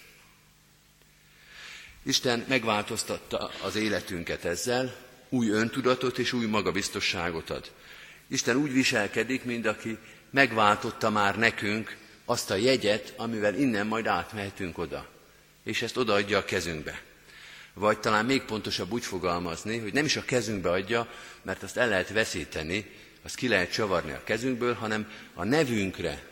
Isten 2.03 2.45
megváltoztatta 2.49 3.51
az 3.63 3.77
életünket 3.77 4.45
ezzel, 4.45 4.97
új 5.29 5.49
öntudatot 5.49 6.19
és 6.19 6.33
új 6.33 6.47
magabiztosságot 6.47 7.51
ad. 7.51 7.71
Isten 8.27 8.57
úgy 8.57 8.73
viselkedik, 8.73 9.45
mint 9.45 9.67
aki 9.67 9.99
megváltotta 10.31 11.11
már 11.11 11.39
nekünk 11.39 11.97
azt 12.25 12.51
a 12.51 12.55
jegyet, 12.55 13.15
amivel 13.17 13.55
innen 13.55 13.87
majd 13.87 14.07
átmehetünk 14.07 14.79
oda. 14.79 15.09
És 15.65 15.83
ezt 15.83 15.97
odaadja 15.97 16.39
a 16.39 16.45
kezünkbe. 16.45 17.09
Vagy 17.75 18.01
talán 18.01 18.25
még 18.25 18.43
pontosabb 18.43 18.93
úgy 18.93 19.05
fogalmazni, 19.05 19.79
hogy 19.79 19.93
nem 19.93 20.05
is 20.05 20.17
a 20.17 20.25
kezünkbe 20.25 20.71
adja, 20.71 21.09
mert 21.43 21.63
azt 21.63 21.77
el 21.77 21.89
lehet 21.89 22.13
veszíteni, 22.13 22.91
azt 23.23 23.35
ki 23.35 23.49
lehet 23.49 23.73
csavarni 23.73 24.13
a 24.13 24.25
kezünkből, 24.25 24.75
hanem 24.75 25.11
a 25.35 25.45
nevünkre, 25.45 26.23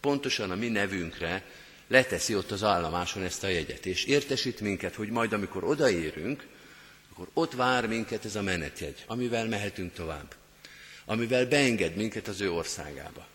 pontosan 0.00 0.50
a 0.50 0.54
mi 0.54 0.68
nevünkre 0.68 1.44
leteszi 1.88 2.34
ott 2.34 2.50
az 2.50 2.62
állomáson 2.62 3.22
ezt 3.22 3.44
a 3.44 3.48
jegyet, 3.48 3.86
és 3.86 4.04
értesít 4.04 4.60
minket, 4.60 4.94
hogy 4.94 5.08
majd 5.08 5.32
amikor 5.32 5.64
odaérünk, 5.64 6.46
akkor 7.12 7.28
ott 7.32 7.52
vár 7.52 7.86
minket 7.86 8.24
ez 8.24 8.36
a 8.36 8.42
menetjegy, 8.42 9.04
amivel 9.06 9.46
mehetünk 9.46 9.92
tovább, 9.92 10.34
amivel 11.04 11.46
beenged 11.46 11.96
minket 11.96 12.28
az 12.28 12.40
ő 12.40 12.52
országába. 12.52 13.26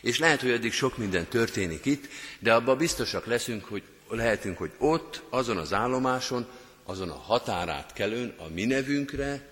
És 0.00 0.18
lehet, 0.18 0.40
hogy 0.40 0.50
addig 0.50 0.72
sok 0.72 0.96
minden 0.96 1.26
történik 1.26 1.84
itt, 1.84 2.08
de 2.38 2.54
abban 2.54 2.76
biztosak 2.76 3.26
leszünk, 3.26 3.64
hogy 3.64 3.82
lehetünk, 4.08 4.58
hogy 4.58 4.72
ott, 4.78 5.22
azon 5.28 5.56
az 5.56 5.72
állomáson, 5.72 6.46
azon 6.86 7.10
a 7.10 7.18
határát 7.18 7.92
kelőn, 7.92 8.34
a 8.38 8.48
mi 8.48 8.64
nevünkre, 8.64 9.48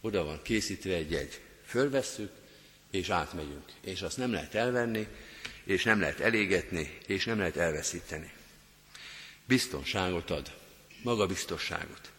oda 0.00 0.24
van 0.24 0.42
készítve 0.42 0.94
egy 0.94 1.10
jegy. 1.10 1.40
Fölvesszük, 1.66 2.30
és 2.90 3.08
átmegyünk. 3.08 3.64
És 3.80 4.02
azt 4.02 4.16
nem 4.16 4.32
lehet 4.32 4.54
elvenni, 4.54 5.06
és 5.64 5.84
nem 5.84 6.00
lehet 6.00 6.20
elégetni, 6.20 6.98
és 7.06 7.24
nem 7.24 7.38
lehet 7.38 7.56
elveszíteni. 7.56 8.32
Biztonságot 9.44 10.30
ad, 10.30 10.52
magabiztosságot. 11.02 12.10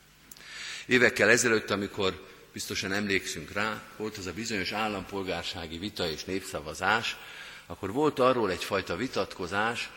Évekkel 0.85 1.29
ezelőtt, 1.29 1.69
amikor 1.69 2.27
biztosan 2.53 2.91
emlékszünk 2.91 3.51
rá, 3.51 3.83
volt 3.97 4.17
az 4.17 4.25
a 4.25 4.33
bizonyos 4.33 4.71
állampolgársági 4.71 5.77
vita 5.77 6.09
és 6.09 6.23
népszavazás, 6.23 7.17
akkor 7.65 7.91
volt 7.91 8.19
arról 8.19 8.51
egyfajta 8.51 8.95
vitatkozás, 8.95 9.89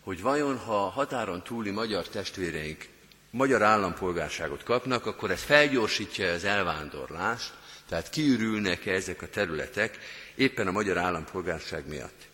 hogy 0.00 0.20
vajon 0.20 0.58
ha 0.58 0.88
határon 0.88 1.42
túli 1.42 1.70
magyar 1.70 2.08
testvéreink 2.08 2.88
magyar 3.32 3.62
állampolgárságot 3.62 4.62
kapnak, 4.62 5.06
akkor 5.06 5.30
ez 5.30 5.42
felgyorsítja 5.42 6.32
az 6.32 6.44
elvándorlást, 6.44 7.52
tehát 7.88 8.10
kiürülnek-e 8.10 8.92
ezek 8.92 9.22
a 9.22 9.28
területek 9.28 9.98
éppen 10.34 10.66
a 10.66 10.70
magyar 10.70 10.98
állampolgárság 10.98 11.88
miatt. 11.88 12.28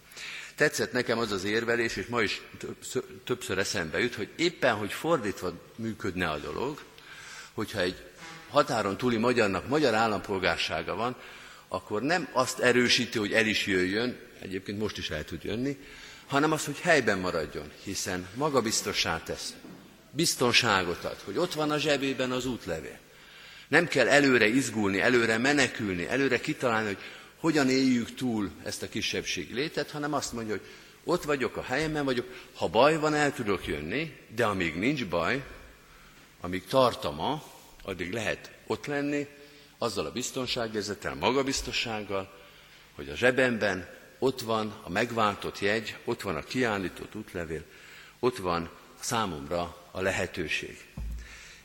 Tetszett 0.55 0.93
nekem 0.93 1.19
az 1.19 1.33
az 1.33 1.45
érvelés, 1.45 1.97
és 1.97 2.07
ma 2.07 2.23
is 2.23 2.43
többször 3.25 3.59
eszembe 3.59 3.99
jut, 3.99 4.15
hogy 4.15 4.29
éppen, 4.37 4.75
hogy 4.75 4.93
fordítva 4.93 5.53
működne 5.77 6.31
a 6.31 6.39
dolog, 6.39 6.83
hogyha 7.53 7.81
egy 7.81 7.97
határon 8.49 8.97
túli 8.97 9.17
magyarnak 9.17 9.69
magyar 9.69 9.95
állampolgársága 9.95 10.95
van, 10.95 11.17
akkor 11.69 12.03
nem 12.03 12.29
azt 12.33 12.59
erősíti, 12.59 13.19
hogy 13.19 13.33
el 13.33 13.47
is 13.47 13.67
jöjjön, 13.67 14.19
egyébként 14.41 14.79
most 14.79 14.99
is 14.99 15.11
el 15.11 15.25
tud 15.25 15.45
jönni, 15.45 15.79
hanem 16.27 16.53
az, 16.53 16.65
hogy 16.65 16.79
helyben 16.79 17.19
maradjon, 17.19 17.71
hiszen 17.85 18.29
magabiztossá 18.35 19.23
tesz. 19.23 19.55
Biztonságot 20.11 21.05
ad, 21.05 21.17
hogy 21.25 21.37
ott 21.37 21.55
van 21.55 21.71
a 21.71 21.79
zsebében 21.79 22.31
az 22.31 22.47
útlevél. 22.47 22.99
Nem 23.69 23.87
kell 23.87 24.09
előre 24.09 24.47
izgulni, 24.47 25.01
előre 25.01 25.39
menekülni, 25.39 26.09
előre 26.09 26.41
kitalálni, 26.41 26.87
hogy 26.87 26.99
hogyan 27.37 27.69
éljük 27.69 28.15
túl 28.15 28.51
ezt 28.65 28.83
a 28.83 28.89
kisebbség 28.89 29.55
létet, 29.55 29.91
hanem 29.91 30.13
azt 30.13 30.33
mondja, 30.33 30.53
hogy 30.57 30.67
ott 31.05 31.25
vagyok, 31.25 31.57
a 31.57 31.63
helyemen 31.63 32.05
vagyok, 32.05 32.27
ha 32.55 32.69
baj 32.69 32.99
van, 32.99 33.15
el 33.15 33.33
tudok 33.33 33.67
jönni, 33.67 34.17
de 34.35 34.45
amíg 34.45 34.75
nincs 34.75 35.07
baj, 35.07 35.45
amíg 36.41 36.65
tart 36.65 37.05
a 37.05 37.11
ma, 37.11 37.43
addig 37.83 38.13
lehet 38.13 38.51
ott 38.67 38.87
lenni, 38.87 39.27
azzal 39.79 40.07
a 40.07 40.13
biztonságérzettel, 40.13 41.15
magabiztossággal, 41.15 42.33
hogy 42.95 43.09
a 43.09 43.15
zsebemben 43.15 43.89
ott 44.19 44.41
van 44.41 44.81
a 44.83 44.91
megváltott 44.91 45.59
jegy, 45.59 45.97
ott 46.05 46.23
van 46.23 46.37
a 46.37 46.43
kiállított 46.43 47.15
útlevél, 47.15 47.65
ott 48.19 48.37
van 48.37 48.71
számomra 49.01 49.88
a 49.99 50.03
lehetőség. 50.03 50.79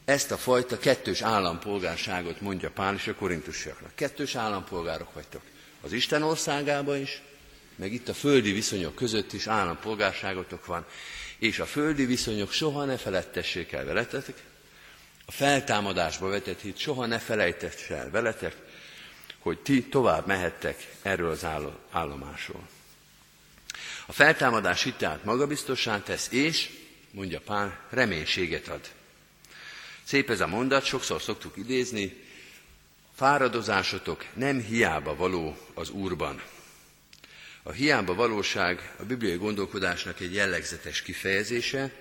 Ezt 0.06 0.32
a 0.32 0.38
fajta 0.38 0.78
kettős 0.78 1.22
állampolgárságot 1.22 2.42
mondja 2.42 2.72
Pál 2.72 2.96
és 2.96 3.08
a 3.08 3.16
korintusiaknak. 3.16 3.96
Kettős 3.96 4.36
állampolgárok 4.36 5.14
vagytok. 5.14 5.42
Az 5.82 5.92
Isten 5.92 6.24
országában 6.24 6.98
is, 6.98 7.22
meg 7.76 7.94
itt 7.94 8.10
a 8.10 8.14
földi 8.14 8.52
viszonyok 8.52 8.96
között 8.96 9.34
is 9.34 9.48
állampolgárságotok 9.48 10.66
van, 10.66 10.86
és 11.38 11.60
a 11.60 11.66
földi 11.66 12.06
viszonyok 12.06 12.52
soha 12.52 12.86
ne 12.86 12.98
felettessék 12.98 13.72
el 13.72 13.86
veletek, 13.86 14.44
a 15.26 15.32
feltámadásba 15.32 16.28
vetett 16.28 16.62
hit 16.62 16.78
soha 16.78 17.06
ne 17.06 17.20
felejtess 17.20 17.90
el 17.90 18.10
veletek, 18.10 18.56
hogy 19.40 19.60
ti 19.60 19.84
tovább 19.84 20.28
mehettek 20.28 20.88
erről 21.02 21.32
az 21.32 21.46
állomásról. 21.92 22.68
A 24.06 24.12
feltámadás 24.12 24.84
hitát 24.84 25.24
magabiztosan 25.24 26.04
tesz, 26.04 26.28
és, 26.32 26.70
mondja 27.14 27.40
Pál, 27.40 27.80
reménységet 27.90 28.68
ad. 28.68 28.92
Szép 30.04 30.30
ez 30.30 30.42
a 30.42 30.48
mondat, 30.48 30.86
sokszor 30.86 31.22
szoktuk 31.22 31.58
idézni, 31.58 32.24
fáradozásotok 33.16 34.26
nem 34.34 34.62
hiába 34.62 35.16
való 35.16 35.58
az 35.74 35.90
Úrban. 35.90 36.42
A 37.64 37.72
hiába 37.72 38.14
valóság 38.14 38.96
a 39.00 39.04
bibliai 39.04 39.38
gondolkodásnak 39.38 40.20
egy 40.20 40.34
jellegzetes 40.34 41.02
kifejezése, 41.02 41.92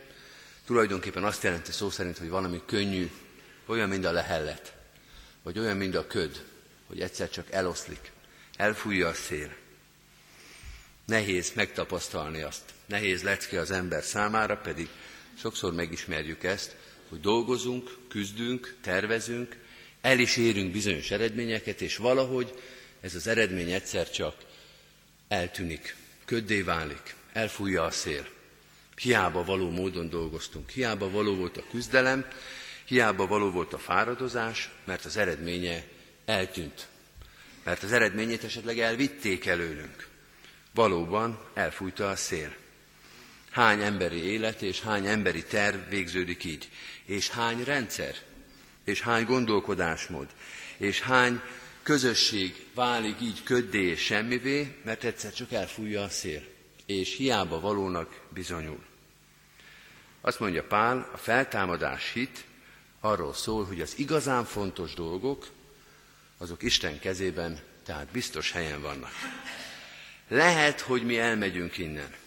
tulajdonképpen 0.66 1.25
azt 1.25 1.42
jelenti 1.42 1.73
szó 1.73 1.90
szerint, 1.90 2.19
hogy 2.19 2.28
valami 2.28 2.61
könnyű, 2.66 3.11
olyan, 3.66 3.88
mint 3.88 4.04
a 4.04 4.12
lehellet, 4.12 4.75
vagy 5.42 5.59
olyan, 5.59 5.76
mint 5.76 5.95
a 5.95 6.07
köd, 6.07 6.45
hogy 6.87 7.00
egyszer 7.00 7.31
csak 7.31 7.50
eloszlik, 7.50 8.11
elfújja 8.57 9.09
a 9.09 9.14
szél. 9.14 9.54
Nehéz 11.07 11.52
megtapasztalni 11.54 12.42
azt, 12.42 12.62
nehéz 12.87 13.23
lecke 13.23 13.61
az 13.61 13.71
ember 13.71 14.02
számára, 14.02 14.57
pedig 14.57 14.88
sokszor 15.38 15.74
megismerjük 15.74 16.44
ezt, 16.44 16.76
hogy 17.08 17.20
dolgozunk, 17.20 17.96
küzdünk, 18.08 18.76
tervezünk, 18.80 19.56
el 20.00 20.18
is 20.18 20.36
érünk 20.36 20.72
bizonyos 20.72 21.10
eredményeket, 21.10 21.80
és 21.80 21.96
valahogy 21.96 22.54
ez 23.00 23.14
az 23.14 23.26
eredmény 23.26 23.72
egyszer 23.72 24.10
csak 24.10 24.34
eltűnik, 25.28 25.96
köddé 26.24 26.62
válik, 26.62 27.14
elfújja 27.32 27.82
a 27.82 27.90
szél. 27.90 28.26
Hiába 28.96 29.44
való 29.44 29.70
módon 29.70 30.08
dolgoztunk, 30.08 30.70
hiába 30.70 31.10
való 31.10 31.34
volt 31.34 31.56
a 31.56 31.64
küzdelem, 31.70 32.26
hiába 32.84 33.26
való 33.26 33.50
volt 33.50 33.72
a 33.72 33.78
fáradozás, 33.78 34.70
mert 34.84 35.04
az 35.04 35.16
eredménye 35.16 35.84
eltűnt. 36.24 36.88
Mert 37.64 37.82
az 37.82 37.92
eredményét 37.92 38.44
esetleg 38.44 38.78
elvitték 38.78 39.46
előlünk. 39.46 40.08
Valóban 40.74 41.38
elfújta 41.54 42.08
a 42.08 42.16
szél. 42.16 42.54
Hány 43.52 43.82
emberi 43.82 44.25
élet 44.25 44.62
és 44.62 44.80
hány 44.80 45.06
emberi 45.06 45.44
terv 45.44 45.88
végződik 45.88 46.44
így, 46.44 46.68
és 47.04 47.28
hány 47.28 47.64
rendszer, 47.64 48.14
és 48.85 49.00
hány 49.00 49.25
gondolkodásmód, 49.25 50.26
és 50.76 51.00
hány 51.00 51.40
közösség 51.82 52.66
válik 52.75 53.21
így 53.21 53.42
köddé 53.42 53.82
és 53.82 54.00
semmivé, 54.00 54.80
mert 54.85 55.04
egyszer 55.04 55.32
csak 55.32 55.52
elfújja 55.52 56.02
a 56.02 56.09
szél, 56.09 56.42
és 56.87 57.16
hiába 57.16 57.61
valónak 57.61 58.21
bizonyul. 58.28 58.82
Azt 60.21 60.40
mondja 60.40 60.64
Pál, 60.64 61.11
a 61.12 61.16
feltámadás 61.16 62.12
hit 62.12 62.44
arról 63.00 63.35
szól, 63.35 63.64
hogy 63.64 63.80
az 63.80 63.94
igazán 63.97 64.44
fontos 64.44 64.94
dolgok, 64.94 65.49
azok 66.38 66.62
Isten 66.62 66.99
kezében, 66.99 67.59
tehát 67.85 68.06
biztos 68.06 68.52
helyen 68.52 68.82
vannak. 68.82 69.12
Lehet, 70.28 70.80
hogy 70.80 71.04
mi 71.04 71.18
elmegyünk 71.18 71.78
innen. 71.78 72.21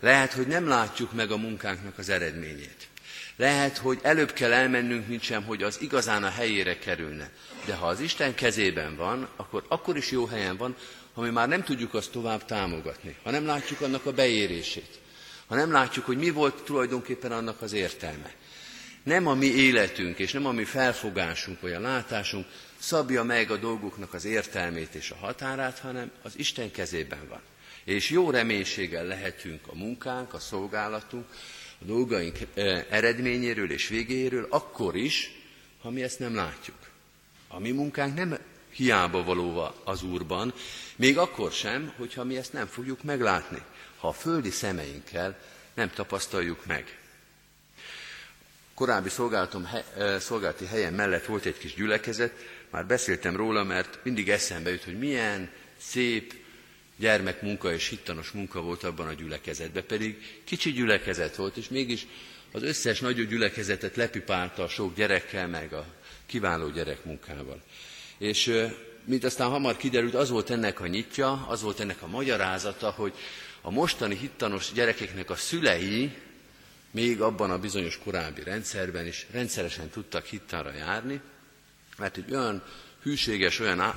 Lehet, 0.00 0.32
hogy 0.32 0.46
nem 0.46 0.68
látjuk 0.68 1.12
meg 1.12 1.30
a 1.30 1.36
munkánknak 1.36 1.98
az 1.98 2.08
eredményét. 2.08 2.88
Lehet, 3.36 3.78
hogy 3.78 3.98
előbb 4.02 4.32
kell 4.32 4.52
elmennünk, 4.52 5.08
mint 5.08 5.22
sem, 5.22 5.44
hogy 5.44 5.62
az 5.62 5.80
igazán 5.80 6.24
a 6.24 6.30
helyére 6.30 6.78
kerülne. 6.78 7.30
De 7.64 7.74
ha 7.74 7.86
az 7.86 8.00
Isten 8.00 8.34
kezében 8.34 8.96
van, 8.96 9.28
akkor 9.36 9.64
akkor 9.68 9.96
is 9.96 10.10
jó 10.10 10.26
helyen 10.26 10.56
van, 10.56 10.76
ha 11.14 11.22
mi 11.22 11.30
már 11.30 11.48
nem 11.48 11.62
tudjuk 11.62 11.94
azt 11.94 12.10
tovább 12.10 12.44
támogatni, 12.44 13.16
ha 13.22 13.30
nem 13.30 13.46
látjuk 13.46 13.80
annak 13.80 14.06
a 14.06 14.12
beérését, 14.12 15.00
ha 15.46 15.54
nem 15.54 15.72
látjuk, 15.72 16.04
hogy 16.04 16.16
mi 16.16 16.30
volt 16.30 16.62
tulajdonképpen 16.62 17.32
annak 17.32 17.62
az 17.62 17.72
értelme. 17.72 18.34
Nem 19.02 19.26
a 19.26 19.34
mi 19.34 19.46
életünk, 19.46 20.18
és 20.18 20.32
nem 20.32 20.46
a 20.46 20.52
mi 20.52 20.64
felfogásunk, 20.64 21.60
vagy 21.60 21.72
a 21.72 21.80
látásunk 21.80 22.46
szabja 22.78 23.22
meg 23.22 23.50
a 23.50 23.56
dolgoknak 23.56 24.14
az 24.14 24.24
értelmét 24.24 24.94
és 24.94 25.10
a 25.10 25.16
határát, 25.16 25.78
hanem 25.78 26.10
az 26.22 26.32
Isten 26.36 26.70
kezében 26.70 27.28
van. 27.28 27.40
És 27.86 28.10
jó 28.10 28.30
reménységgel 28.30 29.04
lehetünk 29.04 29.66
a 29.66 29.74
munkánk, 29.74 30.34
a 30.34 30.38
szolgálatunk, 30.38 31.24
a 31.80 31.84
dolgaink 31.84 32.38
eh, 32.54 32.84
eredményéről 32.90 33.70
és 33.70 33.88
végéről, 33.88 34.46
akkor 34.50 34.96
is, 34.96 35.30
ha 35.82 35.90
mi 35.90 36.02
ezt 36.02 36.18
nem 36.18 36.34
látjuk. 36.34 36.76
A 37.48 37.58
mi 37.58 37.70
munkánk 37.70 38.14
nem 38.14 38.38
hiába 38.70 39.24
való 39.24 39.72
az 39.84 40.02
Úrban, 40.02 40.54
még 40.96 41.18
akkor 41.18 41.52
sem, 41.52 41.92
hogyha 41.96 42.24
mi 42.24 42.36
ezt 42.36 42.52
nem 42.52 42.66
fogjuk 42.66 43.02
meglátni, 43.02 43.62
ha 43.98 44.08
a 44.08 44.12
földi 44.12 44.50
szemeinkkel 44.50 45.38
nem 45.74 45.90
tapasztaljuk 45.90 46.66
meg. 46.66 46.98
Korábbi 48.74 49.08
szolgálatom, 49.08 49.68
eh, 49.96 50.20
szolgálati 50.20 50.66
helyen 50.66 50.92
mellett 50.92 51.24
volt 51.24 51.44
egy 51.44 51.58
kis 51.58 51.74
gyülekezet, 51.74 52.32
már 52.70 52.86
beszéltem 52.86 53.36
róla, 53.36 53.64
mert 53.64 53.98
mindig 54.02 54.30
eszembe 54.30 54.70
jut, 54.70 54.84
hogy 54.84 54.98
milyen 54.98 55.50
szép 55.78 56.44
gyermekmunka 56.96 57.72
és 57.72 57.88
hittanos 57.88 58.30
munka 58.30 58.60
volt 58.60 58.84
abban 58.84 59.06
a 59.06 59.12
gyülekezetben, 59.12 59.86
pedig 59.86 60.40
kicsi 60.44 60.72
gyülekezet 60.72 61.36
volt, 61.36 61.56
és 61.56 61.68
mégis 61.68 62.06
az 62.52 62.62
összes 62.62 63.00
nagyobb 63.00 63.28
gyülekezetet 63.28 63.96
lepipálta 63.96 64.62
a 64.62 64.68
sok 64.68 64.94
gyerekkel, 64.94 65.48
meg 65.48 65.72
a 65.72 65.86
kiváló 66.26 66.68
gyerekmunkával. 66.68 67.62
És 68.18 68.66
mint 69.04 69.24
aztán 69.24 69.48
hamar 69.50 69.76
kiderült, 69.76 70.14
az 70.14 70.30
volt 70.30 70.50
ennek 70.50 70.80
a 70.80 70.86
nyitja, 70.86 71.46
az 71.48 71.62
volt 71.62 71.80
ennek 71.80 72.02
a 72.02 72.06
magyarázata, 72.06 72.90
hogy 72.90 73.12
a 73.60 73.70
mostani 73.70 74.16
hittanos 74.16 74.72
gyerekeknek 74.72 75.30
a 75.30 75.34
szülei 75.36 76.12
még 76.90 77.20
abban 77.20 77.50
a 77.50 77.58
bizonyos 77.58 77.98
korábbi 78.04 78.42
rendszerben 78.42 79.06
is 79.06 79.26
rendszeresen 79.30 79.88
tudtak 79.88 80.24
hittanra 80.24 80.72
járni, 80.72 81.20
mert 81.96 82.16
egy 82.16 82.32
olyan 82.32 82.62
hűséges, 83.02 83.60
olyan 83.60 83.94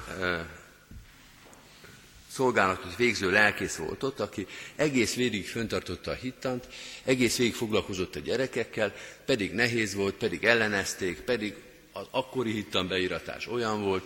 szolgálatot 2.30 2.96
végző 2.96 3.32
lelkész 3.32 3.76
volt 3.76 4.04
ott, 4.04 4.20
aki 4.20 4.48
egész 4.76 5.15
végig 5.15 5.48
föntartotta 5.48 6.12
a 6.12 6.13
hittant, 6.13 6.68
egész 7.04 7.38
végig 7.38 7.56
foglalkozott 7.56 8.15
a 8.15 8.20
gyerekekkel, 8.20 8.94
pedig 9.26 9.54
nehéz 9.54 9.94
volt, 9.94 10.15
pedig 10.15 10.44
ellenezték, 10.44 11.20
pedig 11.20 11.56
az 11.92 12.06
akkori 12.12 12.52
hittan 12.52 12.88
beíratás 12.88 13.48
olyan 13.48 13.84
volt, 13.84 14.04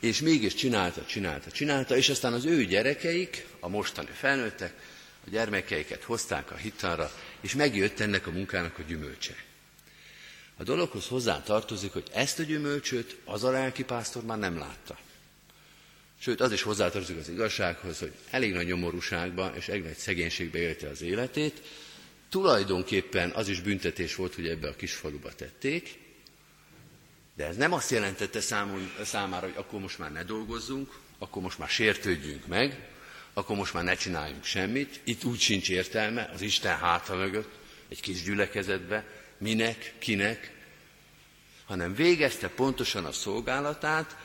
és 0.00 0.20
mégis 0.20 0.54
csinálta, 0.54 1.04
csinálta, 1.04 1.50
csinálta, 1.50 1.96
és 1.96 2.08
aztán 2.08 2.32
az 2.32 2.44
ő 2.44 2.64
gyerekeik, 2.64 3.46
a 3.60 3.68
mostani 3.68 4.10
felnőttek, 4.12 4.72
a 5.26 5.30
gyermekeiket 5.30 6.02
hozták 6.02 6.50
a 6.50 6.56
hittanra, 6.56 7.12
és 7.40 7.54
megjött 7.54 8.00
ennek 8.00 8.26
a 8.26 8.30
munkának 8.30 8.78
a 8.78 8.82
gyümölcse. 8.82 9.34
A 10.56 10.62
dologhoz 10.62 11.06
hozzá 11.06 11.42
tartozik, 11.42 11.92
hogy 11.92 12.08
ezt 12.12 12.38
a 12.38 12.42
gyümölcsöt 12.42 13.16
az 13.24 13.44
a 13.44 13.50
lelkipásztor 13.50 14.22
már 14.22 14.38
nem 14.38 14.58
látta. 14.58 14.98
Sőt, 16.22 16.40
az 16.40 16.52
is 16.52 16.62
hozzátartozik 16.62 17.18
az 17.18 17.28
igazsághoz, 17.28 17.98
hogy 17.98 18.12
elég 18.30 18.52
nagy 18.52 18.66
nyomorúságban 18.66 19.54
és 19.56 19.68
elég 19.68 19.82
nagy 19.82 19.96
szegénységbe 19.96 20.58
élte 20.58 20.88
az 20.88 21.02
életét. 21.02 21.62
Tulajdonképpen 22.28 23.30
az 23.30 23.48
is 23.48 23.60
büntetés 23.60 24.14
volt, 24.14 24.34
hogy 24.34 24.48
ebbe 24.48 24.68
a 24.68 24.76
kis 24.76 24.94
faluba 24.94 25.32
tették, 25.34 25.98
de 27.36 27.46
ez 27.46 27.56
nem 27.56 27.72
azt 27.72 27.90
jelentette 27.90 28.40
számon, 28.40 28.92
számára, 29.04 29.46
hogy 29.46 29.56
akkor 29.56 29.80
most 29.80 29.98
már 29.98 30.12
ne 30.12 30.24
dolgozzunk, 30.24 30.98
akkor 31.18 31.42
most 31.42 31.58
már 31.58 31.68
sértődjünk 31.68 32.46
meg, 32.46 32.88
akkor 33.32 33.56
most 33.56 33.74
már 33.74 33.84
ne 33.84 33.94
csináljunk 33.94 34.44
semmit. 34.44 35.00
Itt 35.04 35.24
úgy 35.24 35.40
sincs 35.40 35.70
értelme, 35.70 36.30
az 36.34 36.40
Isten 36.40 36.78
háta 36.78 37.14
mögött, 37.14 37.58
egy 37.88 38.00
kis 38.00 38.22
gyülekezetbe, 38.22 39.04
minek, 39.38 39.94
kinek, 39.98 40.52
hanem 41.64 41.94
végezte 41.94 42.48
pontosan 42.48 43.04
a 43.04 43.12
szolgálatát, 43.12 44.16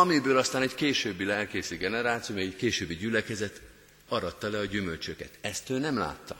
amiből 0.00 0.38
aztán 0.38 0.62
egy 0.62 0.74
későbbi 0.74 1.24
lelkészi 1.24 1.76
generáció, 1.76 2.36
egy 2.36 2.56
későbbi 2.56 2.96
gyülekezet 2.96 3.60
aratta 4.08 4.50
le 4.50 4.58
a 4.58 4.64
gyümölcsöket. 4.64 5.30
Ezt 5.40 5.70
ő 5.70 5.78
nem 5.78 5.98
látta. 5.98 6.36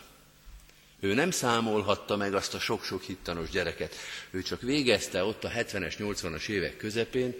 Ő 1.00 1.14
nem 1.14 1.30
számolhatta 1.30 2.16
meg 2.16 2.34
azt 2.34 2.54
a 2.54 2.58
sok-sok 2.58 3.02
hittanos 3.02 3.50
gyereket. 3.50 3.94
Ő 4.30 4.42
csak 4.42 4.60
végezte 4.60 5.24
ott 5.24 5.44
a 5.44 5.48
70-es, 5.48 5.94
80-as 5.98 6.48
évek 6.48 6.76
közepén 6.76 7.34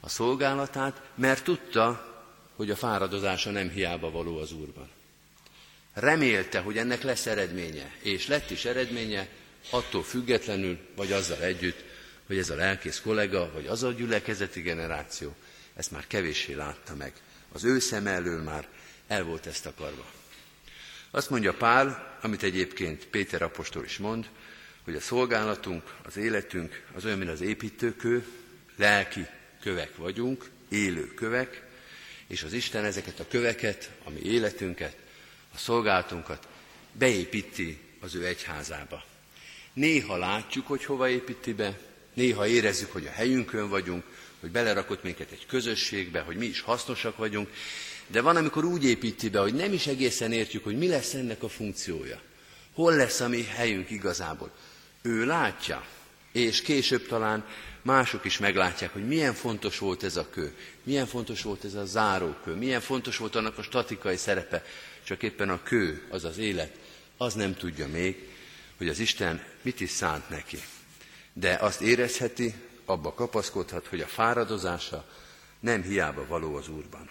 a 0.00 0.08
szolgálatát, 0.08 1.00
mert 1.14 1.44
tudta, 1.44 2.16
hogy 2.56 2.70
a 2.70 2.76
fáradozása 2.76 3.50
nem 3.50 3.70
hiába 3.70 4.10
való 4.10 4.38
az 4.38 4.52
Úrban. 4.52 4.88
Remélte, 5.92 6.58
hogy 6.58 6.78
ennek 6.78 7.02
lesz 7.02 7.26
eredménye, 7.26 7.92
és 8.02 8.26
lett 8.26 8.50
is 8.50 8.64
eredménye, 8.64 9.28
attól 9.70 10.02
függetlenül, 10.02 10.78
vagy 10.96 11.12
azzal 11.12 11.42
együtt, 11.42 11.84
hogy 12.28 12.38
ez 12.38 12.50
a 12.50 12.54
lelkész 12.54 13.00
kollega, 13.00 13.50
vagy 13.52 13.66
az 13.66 13.82
a 13.82 13.92
gyülekezeti 13.92 14.60
generáció, 14.60 15.34
ezt 15.74 15.90
már 15.90 16.06
kevéssé 16.06 16.52
látta 16.52 16.94
meg. 16.94 17.12
Az 17.52 17.64
ő 17.64 17.78
szem 17.78 18.06
elől 18.06 18.42
már 18.42 18.68
el 19.06 19.22
volt 19.22 19.46
ezt 19.46 19.66
akarva. 19.66 20.04
Azt 21.10 21.30
mondja 21.30 21.54
Pál, 21.54 22.18
amit 22.22 22.42
egyébként 22.42 23.06
Péter 23.06 23.42
apostol 23.42 23.84
is 23.84 23.98
mond, 23.98 24.28
hogy 24.84 24.94
a 24.94 25.00
szolgálatunk, 25.00 25.94
az 26.02 26.16
életünk 26.16 26.84
az 26.94 27.04
olyan, 27.04 27.18
mint 27.18 27.30
az 27.30 27.40
építőkő, 27.40 28.26
lelki 28.76 29.26
kövek 29.60 29.96
vagyunk, 29.96 30.50
élő 30.68 31.14
kövek, 31.14 31.62
és 32.26 32.42
az 32.42 32.52
Isten 32.52 32.84
ezeket 32.84 33.20
a 33.20 33.28
köveket, 33.28 33.90
a 34.04 34.10
mi 34.10 34.20
életünket, 34.20 34.96
a 35.54 35.58
szolgálatunkat 35.58 36.48
beépíti 36.92 37.80
az 38.00 38.14
ő 38.14 38.26
egyházába. 38.26 39.04
Néha 39.72 40.16
látjuk, 40.16 40.66
hogy 40.66 40.84
hova 40.84 41.08
építi 41.08 41.52
be, 41.52 41.78
néha 42.18 42.46
érezzük, 42.46 42.92
hogy 42.92 43.06
a 43.06 43.10
helyünkön 43.10 43.68
vagyunk, 43.68 44.04
hogy 44.40 44.50
belerakott 44.50 45.02
minket 45.02 45.30
egy 45.30 45.46
közösségbe, 45.46 46.20
hogy 46.20 46.36
mi 46.36 46.46
is 46.46 46.60
hasznosak 46.60 47.16
vagyunk, 47.16 47.48
de 48.06 48.20
van, 48.20 48.36
amikor 48.36 48.64
úgy 48.64 48.84
építi 48.84 49.28
be, 49.28 49.38
hogy 49.38 49.54
nem 49.54 49.72
is 49.72 49.86
egészen 49.86 50.32
értjük, 50.32 50.64
hogy 50.64 50.78
mi 50.78 50.88
lesz 50.88 51.14
ennek 51.14 51.42
a 51.42 51.48
funkciója. 51.48 52.20
Hol 52.72 52.94
lesz 52.94 53.20
a 53.20 53.28
mi 53.28 53.44
helyünk 53.44 53.90
igazából. 53.90 54.50
Ő 55.02 55.24
látja, 55.26 55.86
és 56.32 56.62
később 56.62 57.06
talán 57.06 57.46
mások 57.82 58.24
is 58.24 58.38
meglátják, 58.38 58.92
hogy 58.92 59.06
milyen 59.06 59.34
fontos 59.34 59.78
volt 59.78 60.02
ez 60.02 60.16
a 60.16 60.28
kő, 60.30 60.54
milyen 60.82 61.06
fontos 61.06 61.42
volt 61.42 61.64
ez 61.64 61.74
a 61.74 61.84
zárókő, 61.84 62.54
milyen 62.54 62.80
fontos 62.80 63.16
volt 63.16 63.34
annak 63.34 63.58
a 63.58 63.62
statikai 63.62 64.16
szerepe, 64.16 64.64
csak 65.04 65.22
éppen 65.22 65.48
a 65.48 65.62
kő, 65.62 66.06
az 66.10 66.24
az 66.24 66.38
élet, 66.38 66.72
az 67.16 67.34
nem 67.34 67.54
tudja 67.54 67.88
még, 67.88 68.28
hogy 68.76 68.88
az 68.88 68.98
Isten 68.98 69.42
mit 69.62 69.80
is 69.80 69.90
szánt 69.90 70.28
neki. 70.28 70.58
De 71.32 71.56
azt 71.60 71.80
érezheti, 71.80 72.54
abba 72.84 73.14
kapaszkodhat, 73.14 73.86
hogy 73.86 74.00
a 74.00 74.06
fáradozása 74.06 75.04
nem 75.60 75.82
hiába 75.82 76.26
való 76.26 76.56
az 76.56 76.68
Úrban. 76.68 77.08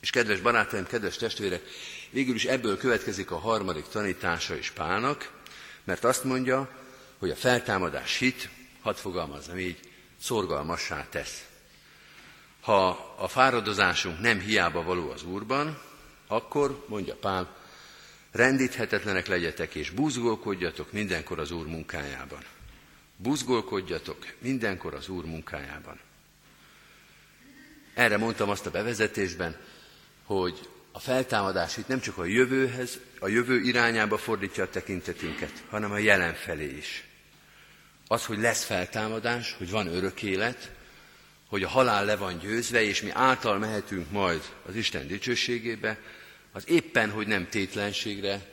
És 0.00 0.10
kedves 0.10 0.40
barátaim, 0.40 0.86
kedves 0.86 1.16
testvérek, 1.16 1.62
végül 2.10 2.34
is 2.34 2.44
ebből 2.44 2.78
következik 2.78 3.30
a 3.30 3.38
harmadik 3.38 3.88
tanítása 3.88 4.54
is 4.54 4.70
Pálnak, 4.70 5.32
mert 5.84 6.04
azt 6.04 6.24
mondja, 6.24 6.70
hogy 7.18 7.30
a 7.30 7.36
feltámadás 7.36 8.16
hit, 8.16 8.48
hadd 8.82 8.94
fogalmazzam 8.94 9.58
így, 9.58 9.78
szorgalmassá 10.20 11.06
tesz. 11.10 11.44
Ha 12.60 12.88
a 13.18 13.28
fáradozásunk 13.28 14.20
nem 14.20 14.40
hiába 14.40 14.82
való 14.82 15.10
az 15.10 15.22
Úrban, 15.22 15.82
akkor, 16.26 16.84
mondja 16.88 17.14
Pál, 17.14 17.56
rendíthetetlenek 18.32 19.26
legyetek 19.26 19.74
és 19.74 19.90
buzgolkodjatok 19.90 20.92
mindenkor 20.92 21.38
az 21.38 21.50
Úr 21.50 21.66
munkájában. 21.66 22.44
Buzgolkodjatok 23.22 24.26
mindenkor 24.38 24.94
az 24.94 25.08
Úr 25.08 25.24
munkájában. 25.24 26.00
Erre 27.94 28.16
mondtam 28.16 28.48
azt 28.48 28.66
a 28.66 28.70
bevezetésben, 28.70 29.56
hogy 30.24 30.68
a 30.92 30.98
feltámadás 30.98 31.76
itt 31.76 31.88
nem 31.88 32.00
csak 32.00 32.18
a 32.18 32.24
jövőhez, 32.24 32.98
a 33.18 33.28
jövő 33.28 33.60
irányába 33.60 34.18
fordítja 34.18 34.64
a 34.64 34.70
tekintetünket, 34.70 35.52
hanem 35.68 35.92
a 35.92 35.98
jelen 35.98 36.34
felé 36.34 36.76
is. 36.76 37.04
Az, 38.06 38.24
hogy 38.24 38.38
lesz 38.38 38.64
feltámadás, 38.64 39.54
hogy 39.58 39.70
van 39.70 39.86
örök 39.86 40.22
élet, 40.22 40.70
hogy 41.46 41.62
a 41.62 41.68
halál 41.68 42.04
le 42.04 42.16
van 42.16 42.38
győzve, 42.38 42.82
és 42.82 43.02
mi 43.02 43.10
által 43.10 43.58
mehetünk 43.58 44.10
majd 44.10 44.42
az 44.66 44.74
Isten 44.74 45.06
dicsőségébe, 45.06 45.98
az 46.52 46.68
éppen, 46.68 47.10
hogy 47.10 47.26
nem 47.26 47.48
tétlenségre, 47.48 48.49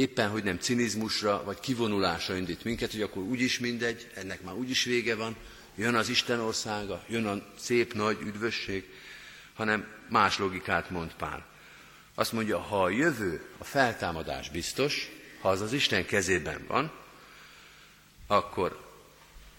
éppen, 0.00 0.28
hogy 0.28 0.44
nem 0.44 0.58
cinizmusra 0.58 1.42
vagy 1.44 1.60
kivonulásra 1.60 2.36
indít 2.36 2.64
minket, 2.64 2.90
hogy 2.90 3.02
akkor 3.02 3.22
úgyis 3.22 3.58
mindegy, 3.58 4.10
ennek 4.14 4.42
már 4.42 4.54
úgyis 4.54 4.84
vége 4.84 5.14
van, 5.14 5.36
jön 5.74 5.94
az 5.94 6.08
Isten 6.08 6.40
országa, 6.40 7.04
jön 7.08 7.26
a 7.26 7.42
szép 7.58 7.94
nagy 7.94 8.18
üdvösség, 8.20 8.84
hanem 9.54 9.86
más 10.08 10.38
logikát 10.38 10.90
mond 10.90 11.14
Pál. 11.14 11.46
Azt 12.14 12.32
mondja, 12.32 12.58
ha 12.58 12.82
a 12.82 12.88
jövő, 12.88 13.44
a 13.58 13.64
feltámadás 13.64 14.50
biztos, 14.50 15.10
ha 15.40 15.48
az 15.48 15.60
az 15.60 15.72
Isten 15.72 16.06
kezében 16.06 16.64
van, 16.68 16.92
akkor 18.26 18.88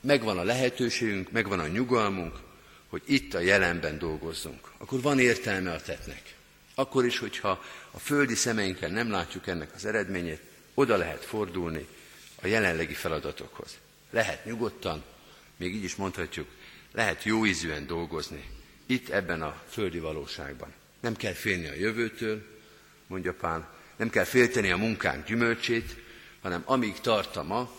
megvan 0.01 0.38
a 0.38 0.43
lehetőségünk, 0.43 1.32
megvan 1.32 1.60
a 1.60 1.67
nyugalmunk, 1.67 2.36
hogy 2.89 3.01
itt 3.06 3.34
a 3.34 3.39
jelenben 3.39 3.97
dolgozzunk. 3.97 4.71
Akkor 4.77 5.01
van 5.01 5.19
értelme 5.19 5.71
a 5.71 5.82
tetnek. 5.82 6.36
Akkor 6.82 7.06
is, 7.06 7.17
hogyha 7.17 7.63
a 7.91 8.00
földi 8.00 8.36
szemeinkkel 8.36 8.89
nem 8.89 9.12
látjuk 9.12 9.48
ennek 9.48 9.74
az 9.76 9.86
eredményét, 9.86 10.41
oda 10.74 10.98
lehet 10.98 11.26
fordulni 11.26 11.88
a 12.41 12.48
jelenlegi 12.48 12.94
feladatokhoz. 12.94 13.78
Lehet 14.10 14.46
nyugodtan, 14.46 15.04
még 15.56 15.76
így 15.76 15.84
is 15.84 15.96
mondhatjuk, 15.96 16.48
lehet 16.91 17.24
jó 17.24 17.46
ízűen 17.46 17.88
dolgozni, 17.88 18.50
itt 18.86 19.10
ebben 19.10 19.41
a 19.41 19.62
földi 19.70 20.00
valóságban. 20.00 20.74
Nem 21.00 21.15
kell 21.15 21.34
félni 21.34 21.67
a 21.67 21.74
jövőtől, 21.74 22.44
mondja 23.08 23.34
Pál, 23.34 23.74
nem 23.96 24.10
kell 24.10 24.24
félteni 24.24 24.72
a 24.72 24.78
munkánk 24.78 25.26
gyümölcsét, 25.26 25.96
hanem 26.41 26.62
amíg 26.65 27.00
tart 27.00 27.36
a 27.36 27.44
ma, 27.44 27.72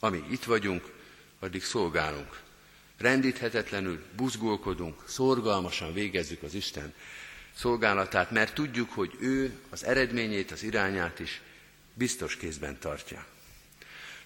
amíg 0.00 0.24
itt 0.30 0.44
vagyunk, 0.44 0.92
addig 1.38 1.64
szolgálunk. 1.64 2.40
Rendíthetetlenül 2.98 4.02
buzgulkodunk, 4.16 5.02
szorgalmasan 5.06 5.92
végezzük 5.92 6.42
az 6.42 6.54
Isten 6.54 6.94
szolgálatát, 7.56 8.30
mert 8.30 8.54
tudjuk, 8.54 8.90
hogy 8.90 9.16
ő 9.20 9.52
az 9.70 9.84
eredményét, 9.84 10.50
az 10.50 10.62
irányát 10.62 11.18
is 11.18 11.40
biztos 11.94 12.36
kézben 12.36 12.78
tartja. 12.78 13.24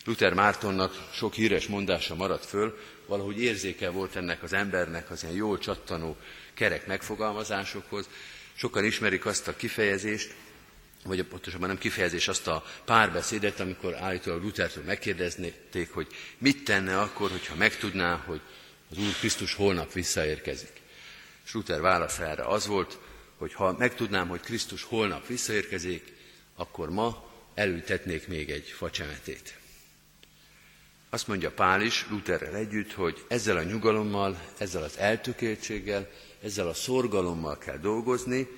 Luther 0.04 0.34
Mártonnak 0.34 1.08
sok 1.12 1.34
híres 1.34 1.66
mondása 1.66 2.14
maradt 2.14 2.44
föl, 2.44 2.78
valahogy 3.06 3.42
érzéke 3.42 3.90
volt 3.90 4.16
ennek 4.16 4.42
az 4.42 4.52
embernek 4.52 5.10
az 5.10 5.22
ilyen 5.22 5.34
jól 5.34 5.58
csattanó 5.58 6.16
kerek 6.54 6.86
megfogalmazásokhoz. 6.86 8.08
Sokan 8.54 8.84
ismerik 8.84 9.26
azt 9.26 9.48
a 9.48 9.56
kifejezést, 9.56 10.34
vagy 11.04 11.22
pontosabban 11.22 11.68
nem 11.68 11.78
kifejezés, 11.78 12.28
azt 12.28 12.46
a 12.46 12.64
párbeszédet, 12.84 13.60
amikor 13.60 13.94
állítólag 13.94 14.42
Luthertől 14.42 14.84
megkérdeznék, 14.84 15.92
hogy 15.92 16.06
mit 16.38 16.64
tenne 16.64 17.00
akkor, 17.00 17.30
hogyha 17.30 17.54
megtudná, 17.54 18.22
hogy 18.26 18.40
az 18.90 18.98
Úr 18.98 19.12
Krisztus 19.18 19.54
holnap 19.54 19.92
visszaérkezik. 19.92 20.72
És 21.44 21.52
Luther 21.52 21.80
válasza 21.80 22.26
erre 22.26 22.44
az 22.44 22.66
volt, 22.66 22.98
hogy 23.40 23.54
ha 23.54 23.76
megtudnám, 23.78 24.28
hogy 24.28 24.40
Krisztus 24.40 24.82
holnap 24.82 25.26
visszaérkezik, 25.26 26.12
akkor 26.54 26.90
ma 26.90 27.30
elültetnék 27.54 28.28
még 28.28 28.50
egy 28.50 28.68
facsemetét. 28.68 29.58
Azt 31.10 31.26
mondja 31.26 31.50
Pál 31.50 31.80
is 31.82 32.06
Lutherrel 32.10 32.54
együtt, 32.54 32.92
hogy 32.92 33.24
ezzel 33.28 33.56
a 33.56 33.62
nyugalommal, 33.62 34.40
ezzel 34.58 34.82
az 34.82 34.98
eltökéltséggel, 34.98 36.10
ezzel 36.42 36.68
a 36.68 36.74
szorgalommal 36.74 37.58
kell 37.58 37.76
dolgozni, 37.78 38.48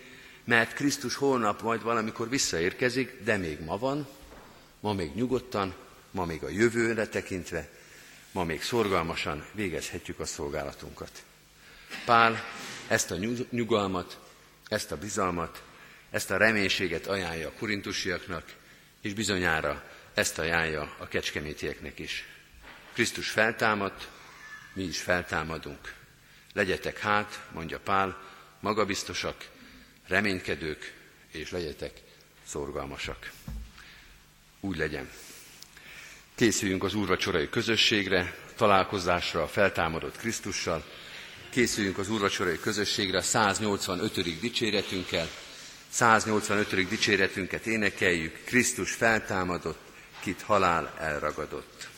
mert 0.44 0.74
Krisztus 0.74 1.14
holnap 1.14 1.62
majd 1.62 1.82
valamikor 1.82 2.28
visszaérkezik, 2.28 3.22
de 3.24 3.36
még 3.36 3.60
ma 3.60 3.78
van, 3.78 4.08
ma 4.80 4.92
még 4.92 5.14
nyugodtan, 5.14 5.74
ma 6.10 6.24
még 6.24 6.42
a 6.42 6.48
jövőre 6.48 7.08
tekintve, 7.08 7.68
ma 8.32 8.44
még 8.44 8.62
szorgalmasan 8.62 9.44
végezhetjük 9.52 10.20
a 10.20 10.24
szolgálatunkat. 10.24 11.22
Pál 12.04 12.44
ezt 12.88 13.10
a 13.10 13.16
nyugalmat, 13.50 14.18
ezt 14.72 14.92
a 14.92 14.96
bizalmat, 14.96 15.62
ezt 16.10 16.30
a 16.30 16.36
reménységet 16.36 17.06
ajánlja 17.06 17.48
a 17.48 17.52
korintusiaknak, 17.52 18.44
és 19.00 19.14
bizonyára 19.14 19.84
ezt 20.14 20.38
ajánlja 20.38 20.94
a 20.98 21.08
kecskemétieknek 21.08 21.98
is. 21.98 22.24
Krisztus 22.92 23.30
feltámadt, 23.30 24.08
mi 24.72 24.82
is 24.82 25.00
feltámadunk. 25.00 25.94
Legyetek 26.52 26.98
hát, 26.98 27.40
mondja 27.52 27.78
Pál, 27.78 28.22
magabiztosak, 28.60 29.48
reménykedők, 30.06 30.94
és 31.30 31.50
legyetek 31.50 31.92
szorgalmasak. 32.46 33.30
Úgy 34.60 34.76
legyen. 34.76 35.10
Készüljünk 36.34 36.84
az 36.84 36.94
úrvacsorai 36.94 37.48
közösségre, 37.48 38.34
találkozásra 38.56 39.42
a 39.42 39.48
feltámadott 39.48 40.16
Krisztussal, 40.16 40.84
készüljünk 41.52 41.98
az 41.98 42.10
úrvacsorai 42.10 42.58
közösségre 42.60 43.18
a 43.18 43.22
185. 43.22 44.40
dicséretünkkel, 44.40 45.28
185. 45.88 46.88
dicséretünket 46.88 47.66
énekeljük, 47.66 48.44
Krisztus 48.44 48.92
feltámadott, 48.92 49.80
kit 50.20 50.42
halál 50.42 50.94
elragadott. 50.98 51.88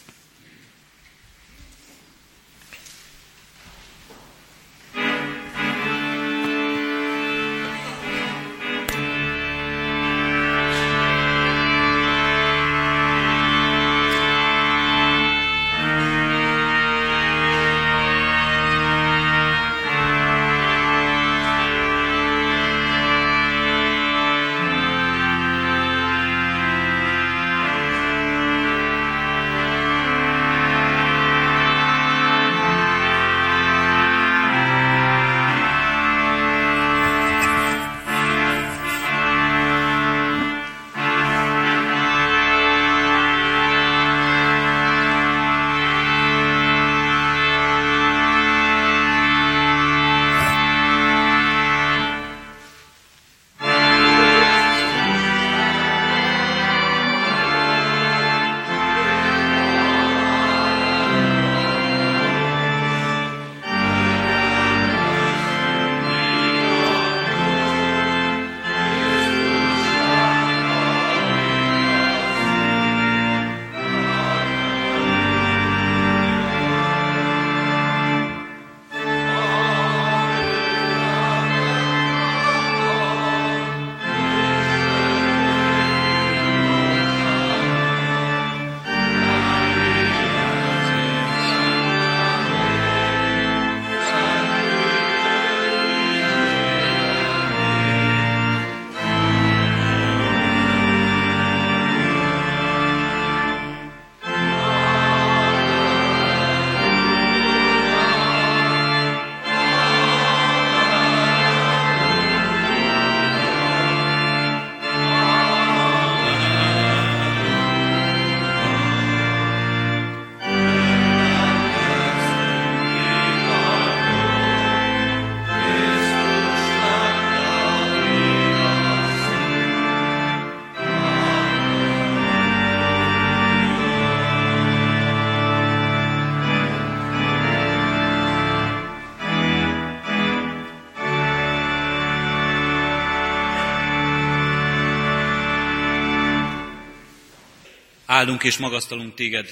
Áldunk 148.14 148.44
és 148.44 148.58
magasztalunk 148.58 149.14
téged, 149.14 149.50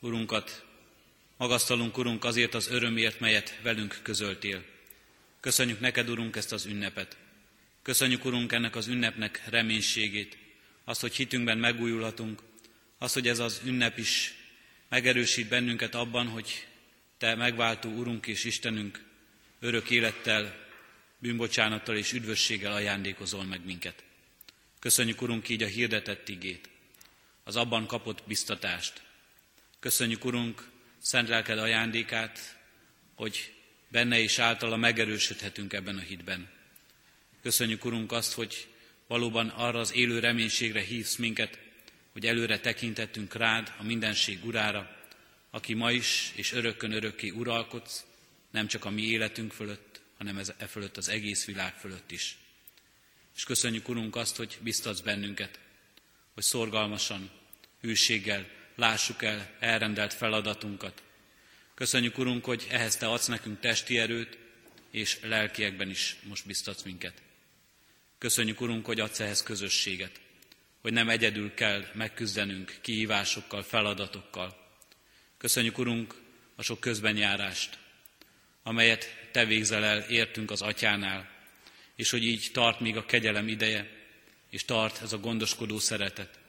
Urunkat, 0.00 0.64
magasztalunk, 1.36 1.98
Urunk, 1.98 2.24
azért 2.24 2.54
az 2.54 2.68
örömért, 2.68 3.20
melyet 3.20 3.58
velünk 3.62 3.98
közöltél. 4.02 4.64
Köszönjük 5.40 5.80
neked, 5.80 6.10
Urunk, 6.10 6.36
ezt 6.36 6.52
az 6.52 6.66
ünnepet. 6.66 7.16
Köszönjük, 7.82 8.24
Urunk, 8.24 8.52
ennek 8.52 8.76
az 8.76 8.86
ünnepnek 8.86 9.42
reménységét, 9.48 10.36
azt, 10.84 11.00
hogy 11.00 11.14
hitünkben 11.14 11.58
megújulhatunk, 11.58 12.42
azt, 12.98 13.14
hogy 13.14 13.28
ez 13.28 13.38
az 13.38 13.60
ünnep 13.64 13.98
is 13.98 14.34
megerősít 14.88 15.48
bennünket 15.48 15.94
abban, 15.94 16.26
hogy 16.26 16.66
Te 17.18 17.34
megváltó 17.34 17.90
Urunk 17.90 18.26
és 18.26 18.44
Istenünk 18.44 19.04
örök 19.60 19.90
élettel, 19.90 20.66
bűnbocsánattal 21.18 21.96
és 21.96 22.12
üdvösséggel 22.12 22.72
ajándékozol 22.72 23.44
meg 23.44 23.64
minket. 23.64 24.04
Köszönjük, 24.78 25.22
Urunk, 25.22 25.48
így 25.48 25.62
a 25.62 25.66
hirdetett 25.66 26.28
igét, 26.28 26.69
az 27.50 27.56
abban 27.56 27.86
kapott 27.86 28.22
biztatást. 28.26 29.02
Köszönjük, 29.80 30.24
Urunk, 30.24 30.68
szent 30.98 31.28
lelked 31.28 31.58
ajándékát, 31.58 32.58
hogy 33.14 33.52
benne 33.88 34.18
és 34.18 34.38
általa 34.38 34.76
megerősödhetünk 34.76 35.72
ebben 35.72 35.96
a 35.96 36.00
hitben. 36.00 36.48
Köszönjük, 37.42 37.84
Urunk, 37.84 38.12
azt, 38.12 38.32
hogy 38.32 38.68
valóban 39.06 39.48
arra 39.48 39.78
az 39.78 39.94
élő 39.94 40.18
reménységre 40.18 40.80
hívsz 40.80 41.16
minket, 41.16 41.58
hogy 42.12 42.26
előre 42.26 42.60
tekintettünk 42.60 43.34
rád, 43.34 43.72
a 43.78 43.82
mindenség 43.82 44.44
urára, 44.44 44.96
aki 45.50 45.74
ma 45.74 45.92
is 45.92 46.32
és 46.34 46.52
örökkön 46.52 46.92
örökké 46.92 47.30
uralkodsz, 47.30 48.04
nem 48.50 48.66
csak 48.66 48.84
a 48.84 48.90
mi 48.90 49.02
életünk 49.02 49.52
fölött, 49.52 50.00
hanem 50.18 50.38
ez, 50.38 50.52
e 50.58 50.66
fölött 50.66 50.96
az 50.96 51.08
egész 51.08 51.44
világ 51.44 51.74
fölött 51.74 52.10
is. 52.10 52.38
És 53.36 53.44
köszönjük, 53.44 53.88
Urunk, 53.88 54.16
azt, 54.16 54.36
hogy 54.36 54.58
biztatsz 54.60 55.00
bennünket, 55.00 55.58
hogy 56.34 56.42
szorgalmasan, 56.42 57.30
hűséggel 57.80 58.46
lássuk 58.74 59.22
el 59.22 59.50
elrendelt 59.58 60.14
feladatunkat. 60.14 61.02
Köszönjük, 61.74 62.18
Urunk, 62.18 62.44
hogy 62.44 62.66
ehhez 62.70 62.96
Te 62.96 63.06
adsz 63.06 63.26
nekünk 63.26 63.60
testi 63.60 63.98
erőt, 63.98 64.38
és 64.90 65.18
lelkiekben 65.22 65.90
is 65.90 66.16
most 66.22 66.46
biztatsz 66.46 66.82
minket. 66.82 67.22
Köszönjük, 68.18 68.60
Urunk, 68.60 68.86
hogy 68.86 69.00
adsz 69.00 69.20
ehhez 69.20 69.42
közösséget, 69.42 70.20
hogy 70.80 70.92
nem 70.92 71.08
egyedül 71.08 71.54
kell 71.54 71.86
megküzdenünk 71.94 72.78
kihívásokkal, 72.80 73.62
feladatokkal. 73.62 74.76
Köszönjük, 75.38 75.78
Urunk, 75.78 76.14
a 76.56 76.62
sok 76.62 76.80
közbenjárást, 76.80 77.78
amelyet 78.62 79.28
Te 79.32 79.44
végzel 79.44 79.84
el 79.84 79.98
értünk 79.98 80.50
az 80.50 80.62
Atyánál, 80.62 81.30
és 81.96 82.10
hogy 82.10 82.24
így 82.24 82.50
tart 82.52 82.80
még 82.80 82.96
a 82.96 83.06
kegyelem 83.06 83.48
ideje, 83.48 83.90
és 84.50 84.64
tart 84.64 85.02
ez 85.02 85.12
a 85.12 85.18
gondoskodó 85.18 85.78
szeretet. 85.78 86.39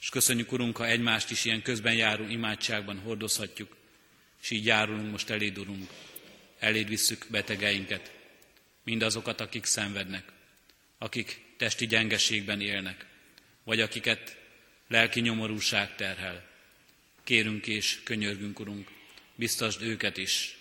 És 0.00 0.08
köszönjük, 0.08 0.52
Urunk, 0.52 0.76
ha 0.76 0.86
egymást 0.86 1.30
is 1.30 1.44
ilyen 1.44 1.62
közben 1.62 1.94
járó 1.94 2.28
imádságban 2.28 2.98
hordozhatjuk, 2.98 3.76
és 4.42 4.50
így 4.50 4.64
járulunk 4.64 5.10
most 5.10 5.30
eléd, 5.30 5.58
Urunk. 5.58 5.90
Eléd 6.58 6.88
visszük 6.88 7.26
betegeinket, 7.30 8.12
mindazokat, 8.84 9.40
akik 9.40 9.64
szenvednek, 9.64 10.32
akik 10.98 11.44
testi 11.56 11.86
gyengeségben 11.86 12.60
élnek, 12.60 13.06
vagy 13.64 13.80
akiket 13.80 14.36
lelki 14.88 15.20
nyomorúság 15.20 15.94
terhel. 15.94 16.48
Kérünk 17.24 17.66
és 17.66 18.00
könyörgünk, 18.04 18.60
Urunk, 18.60 18.88
biztasd 19.34 19.82
őket 19.82 20.16
is, 20.16 20.56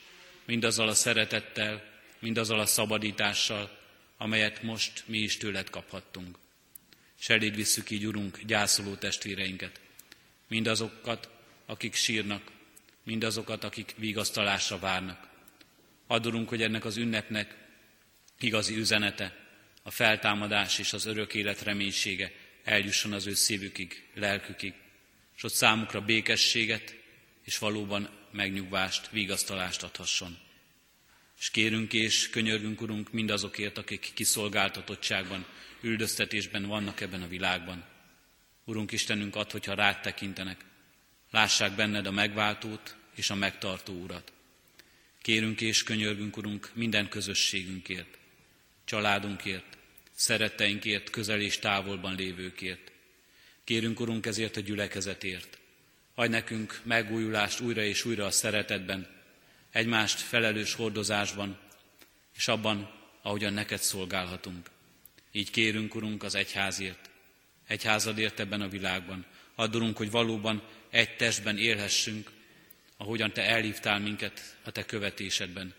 mindazzal 0.45 0.88
a 0.88 0.93
szeretettel, 0.93 1.84
mindazzal 2.19 2.60
a 2.60 2.65
szabadítással, 2.65 3.78
amelyet 4.17 4.62
most 4.62 5.04
mi 5.06 5.17
is 5.17 5.38
tőled 5.38 5.69
kaphattunk. 5.69 6.38
És 7.19 7.36
visszük 7.55 7.89
így, 7.89 8.05
Urunk, 8.05 8.39
gyászoló 8.41 8.95
testvéreinket, 8.95 9.79
mindazokat, 10.47 11.29
akik 11.65 11.93
sírnak, 11.93 12.51
mindazokat, 13.03 13.63
akik 13.63 13.95
vigasztalásra 13.97 14.79
várnak. 14.79 15.29
Adorunk, 16.08 16.49
hogy 16.49 16.62
ennek 16.62 16.86
az 16.86 16.97
ünnepnek 16.97 17.55
igazi 18.39 18.75
üzenete, 18.75 19.47
a 19.84 19.91
feltámadás 19.91 20.79
és 20.79 20.93
az 20.93 21.05
örök 21.05 21.34
élet 21.34 21.62
reménysége 21.62 22.32
eljusson 22.63 23.13
az 23.13 23.27
ő 23.27 23.34
szívükig, 23.34 24.03
lelkükig, 24.13 24.73
és 25.36 25.43
ott 25.43 25.53
számukra 25.53 26.01
békességet 26.01 26.95
és 27.43 27.58
valóban 27.58 28.10
megnyugvást, 28.32 29.10
vigasztalást 29.10 29.84
adhasson. 29.84 30.38
És 31.39 31.49
kérünk 31.49 31.93
és 31.93 32.29
könyörgünk, 32.29 32.82
Urunk, 32.82 33.12
mindazokért, 33.12 33.77
akik 33.77 34.12
kiszolgáltatottságban, 34.13 35.45
üldöztetésben 35.81 36.65
vannak 36.65 37.01
ebben 37.01 37.21
a 37.21 37.27
világban. 37.27 37.83
Urunk 38.63 38.91
Istenünk, 38.91 39.35
ad, 39.35 39.51
hogyha 39.51 39.73
rád 39.73 40.01
tekintenek, 40.01 40.65
lássák 41.31 41.75
benned 41.75 42.05
a 42.05 42.11
megváltót 42.11 42.95
és 43.15 43.29
a 43.29 43.35
megtartó 43.35 43.93
Urat. 43.93 44.31
Kérünk 45.21 45.61
és 45.61 45.83
könyörgünk, 45.83 46.37
Urunk, 46.37 46.69
minden 46.73 47.09
közösségünkért, 47.09 48.17
családunkért, 48.85 49.77
szeretteinkért, 50.13 51.09
közel 51.09 51.41
és 51.41 51.59
távolban 51.59 52.15
lévőkért. 52.15 52.91
Kérünk, 53.63 53.99
Urunk, 53.99 54.25
ezért 54.25 54.57
a 54.57 54.61
gyülekezetért. 54.61 55.59
Adj 56.15 56.31
nekünk 56.31 56.79
megújulást 56.83 57.59
újra 57.59 57.81
és 57.81 58.05
újra 58.05 58.25
a 58.25 58.31
szeretetben, 58.31 59.07
egymást 59.71 60.19
felelős 60.19 60.73
hordozásban, 60.73 61.59
és 62.35 62.47
abban, 62.47 62.91
ahogyan 63.21 63.53
neked 63.53 63.81
szolgálhatunk. 63.81 64.69
Így 65.31 65.51
kérünk, 65.51 65.95
Urunk, 65.95 66.23
az 66.23 66.35
egyházért, 66.35 67.09
egyházadért 67.67 68.39
ebben 68.39 68.61
a 68.61 68.67
világban. 68.67 69.25
Addulunk, 69.55 69.97
hogy 69.97 70.11
valóban 70.11 70.63
egy 70.89 71.15
testben 71.15 71.57
élhessünk, 71.57 72.31
ahogyan 72.97 73.31
Te 73.33 73.45
elhívtál 73.45 73.99
minket 73.99 74.57
a 74.63 74.71
Te 74.71 74.85
követésedben. 74.85 75.73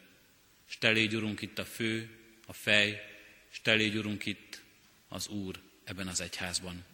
És 0.68 0.78
Te 0.78 0.90
légy, 0.90 1.14
Urunk, 1.14 1.42
itt 1.42 1.58
a 1.58 1.64
fő, 1.64 2.18
a 2.46 2.52
fej, 2.52 3.02
és 3.50 3.60
Te 3.60 3.72
légy, 3.72 3.96
Urunk, 3.96 4.26
itt 4.26 4.62
az 5.08 5.28
Úr 5.28 5.60
ebben 5.84 6.08
az 6.08 6.20
egyházban. 6.20 6.84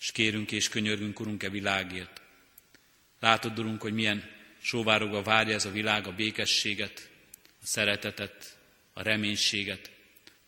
És 0.00 0.12
kérünk 0.12 0.52
és 0.52 0.68
könyörgünk, 0.68 1.20
Urunk, 1.20 1.42
e 1.42 1.48
világért. 1.48 2.20
Látod, 3.20 3.58
Urunk, 3.58 3.82
hogy 3.82 3.94
milyen 3.94 4.30
sóvárogva 4.60 5.22
várja 5.22 5.54
ez 5.54 5.64
a 5.64 5.70
világ 5.70 6.06
a 6.06 6.14
békességet, 6.14 7.10
a 7.62 7.66
szeretetet, 7.66 8.58
a 8.92 9.02
reménységet, 9.02 9.90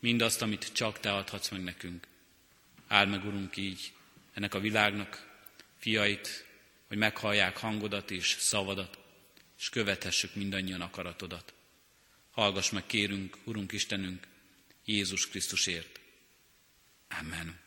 mindazt, 0.04 0.42
amit 0.42 0.70
csak 0.72 1.00
Te 1.00 1.14
adhatsz 1.14 1.48
meg 1.48 1.62
nekünk. 1.62 2.06
Áld 2.88 3.08
meg, 3.08 3.24
Urunk, 3.24 3.56
így 3.56 3.92
ennek 4.34 4.54
a 4.54 4.60
világnak 4.60 5.26
fiait, 5.78 6.46
hogy 6.88 6.96
meghallják 6.96 7.56
hangodat 7.56 8.10
és 8.10 8.36
szavadat, 8.38 8.98
és 9.58 9.68
követhessük 9.68 10.34
mindannyian 10.34 10.80
akaratodat. 10.80 11.52
Hallgass 12.30 12.70
meg, 12.70 12.86
kérünk, 12.86 13.36
Urunk 13.44 13.72
Istenünk, 13.72 14.26
Jézus 14.84 15.28
Krisztusért. 15.28 16.00
Amen. 17.20 17.58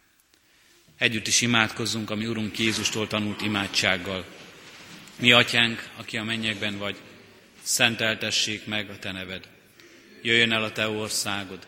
Együtt 0.97 1.27
is 1.27 1.41
imádkozzunk, 1.41 2.09
ami 2.09 2.25
Urunk 2.25 2.59
Jézustól 2.59 3.07
tanult 3.07 3.41
imádsággal. 3.41 4.25
Mi, 5.19 5.31
Atyánk, 5.31 5.89
aki 5.95 6.17
a 6.17 6.23
mennyekben 6.23 6.77
vagy, 6.77 6.97
szenteltessék 7.61 8.65
meg 8.65 8.89
a 8.89 8.99
Te 8.99 9.11
neved. 9.11 9.49
Jöjjön 10.21 10.51
el 10.51 10.63
a 10.63 10.71
Te 10.71 10.87
országod, 10.87 11.67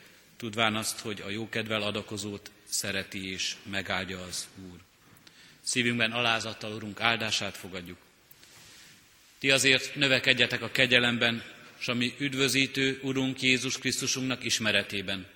tudván 0.41 0.75
azt, 0.75 0.99
hogy 0.99 1.21
a 1.25 1.29
jókedvel 1.29 1.81
adakozót 1.81 2.51
szereti 2.63 3.31
és 3.31 3.55
megáldja 3.69 4.21
az 4.21 4.47
Úr. 4.71 4.77
Szívünkben 5.61 6.11
alázattal, 6.11 6.73
Urunk, 6.73 7.01
áldását 7.01 7.57
fogadjuk. 7.57 7.97
Ti 9.39 9.51
azért 9.51 9.95
növekedjetek 9.95 10.61
a 10.61 10.71
kegyelemben, 10.71 11.43
és 11.79 11.87
a 11.87 11.95
üdvözítő 12.17 12.99
Urunk 13.03 13.41
Jézus 13.41 13.77
Krisztusunknak 13.77 14.43
ismeretében. 14.43 15.27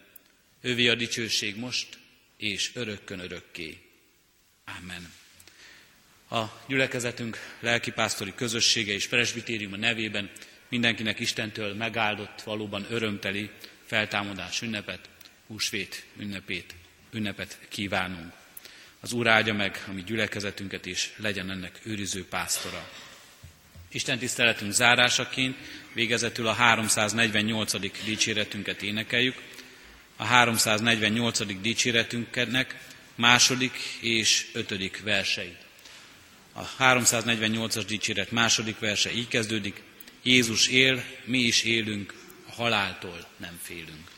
Ővi 0.62 0.88
a 0.88 0.96
dicsőség 0.96 1.58
most, 1.58 1.98
és 2.38 2.72
örökkön 2.74 3.20
örökké. 3.20 3.78
Amen. 4.80 5.14
A 6.30 6.64
gyülekezetünk 6.68 7.38
lelkipásztori 7.60 8.34
közössége 8.36 8.94
és 8.94 9.08
presbitérium 9.08 9.74
a 9.74 9.78
nevében 9.78 10.32
mindenkinek 10.70 11.20
Istentől 11.20 11.74
megáldott, 11.74 12.42
valóban 12.42 12.86
örömteli 12.90 13.50
feltámadás 13.86 14.62
ünnepet, 14.62 15.10
húsvét 15.48 16.06
ünnepét, 16.18 16.76
ünnepet 17.12 17.60
kívánunk. 17.70 18.34
Az 19.00 19.12
Úr 19.14 19.28
áldja 19.28 19.54
meg 19.54 19.84
a 19.88 19.92
mi 19.92 20.04
gyülekezetünket, 20.04 20.86
és 20.86 21.12
legyen 21.18 21.52
ennek 21.52 21.80
őriző 21.84 22.28
pásztora. 22.28 22.90
Isten 23.92 24.20
tiszteletünk 24.20 24.72
zárásaként 24.72 25.58
végezetül 25.94 26.48
a 26.48 26.54
348. 26.54 28.04
dicséretünket 28.06 28.82
énekeljük. 28.82 29.42
A 30.16 30.24
348. 30.24 31.62
dicséretünknek 31.62 32.80
második 33.16 33.74
és 34.00 34.48
ötödik 34.54 35.02
verseit. 35.04 35.58
A 36.54 36.68
348-as 36.80 37.84
dicséret 37.88 38.32
második 38.32 38.80
verse 38.80 39.14
így 39.14 39.28
kezdődik. 39.28 39.82
Jézus 40.24 40.68
él, 40.68 41.04
mi 41.26 41.40
is 41.40 41.64
élünk, 41.64 42.14
haláltól 42.56 43.26
nem 43.38 43.60
félünk. 43.62 44.15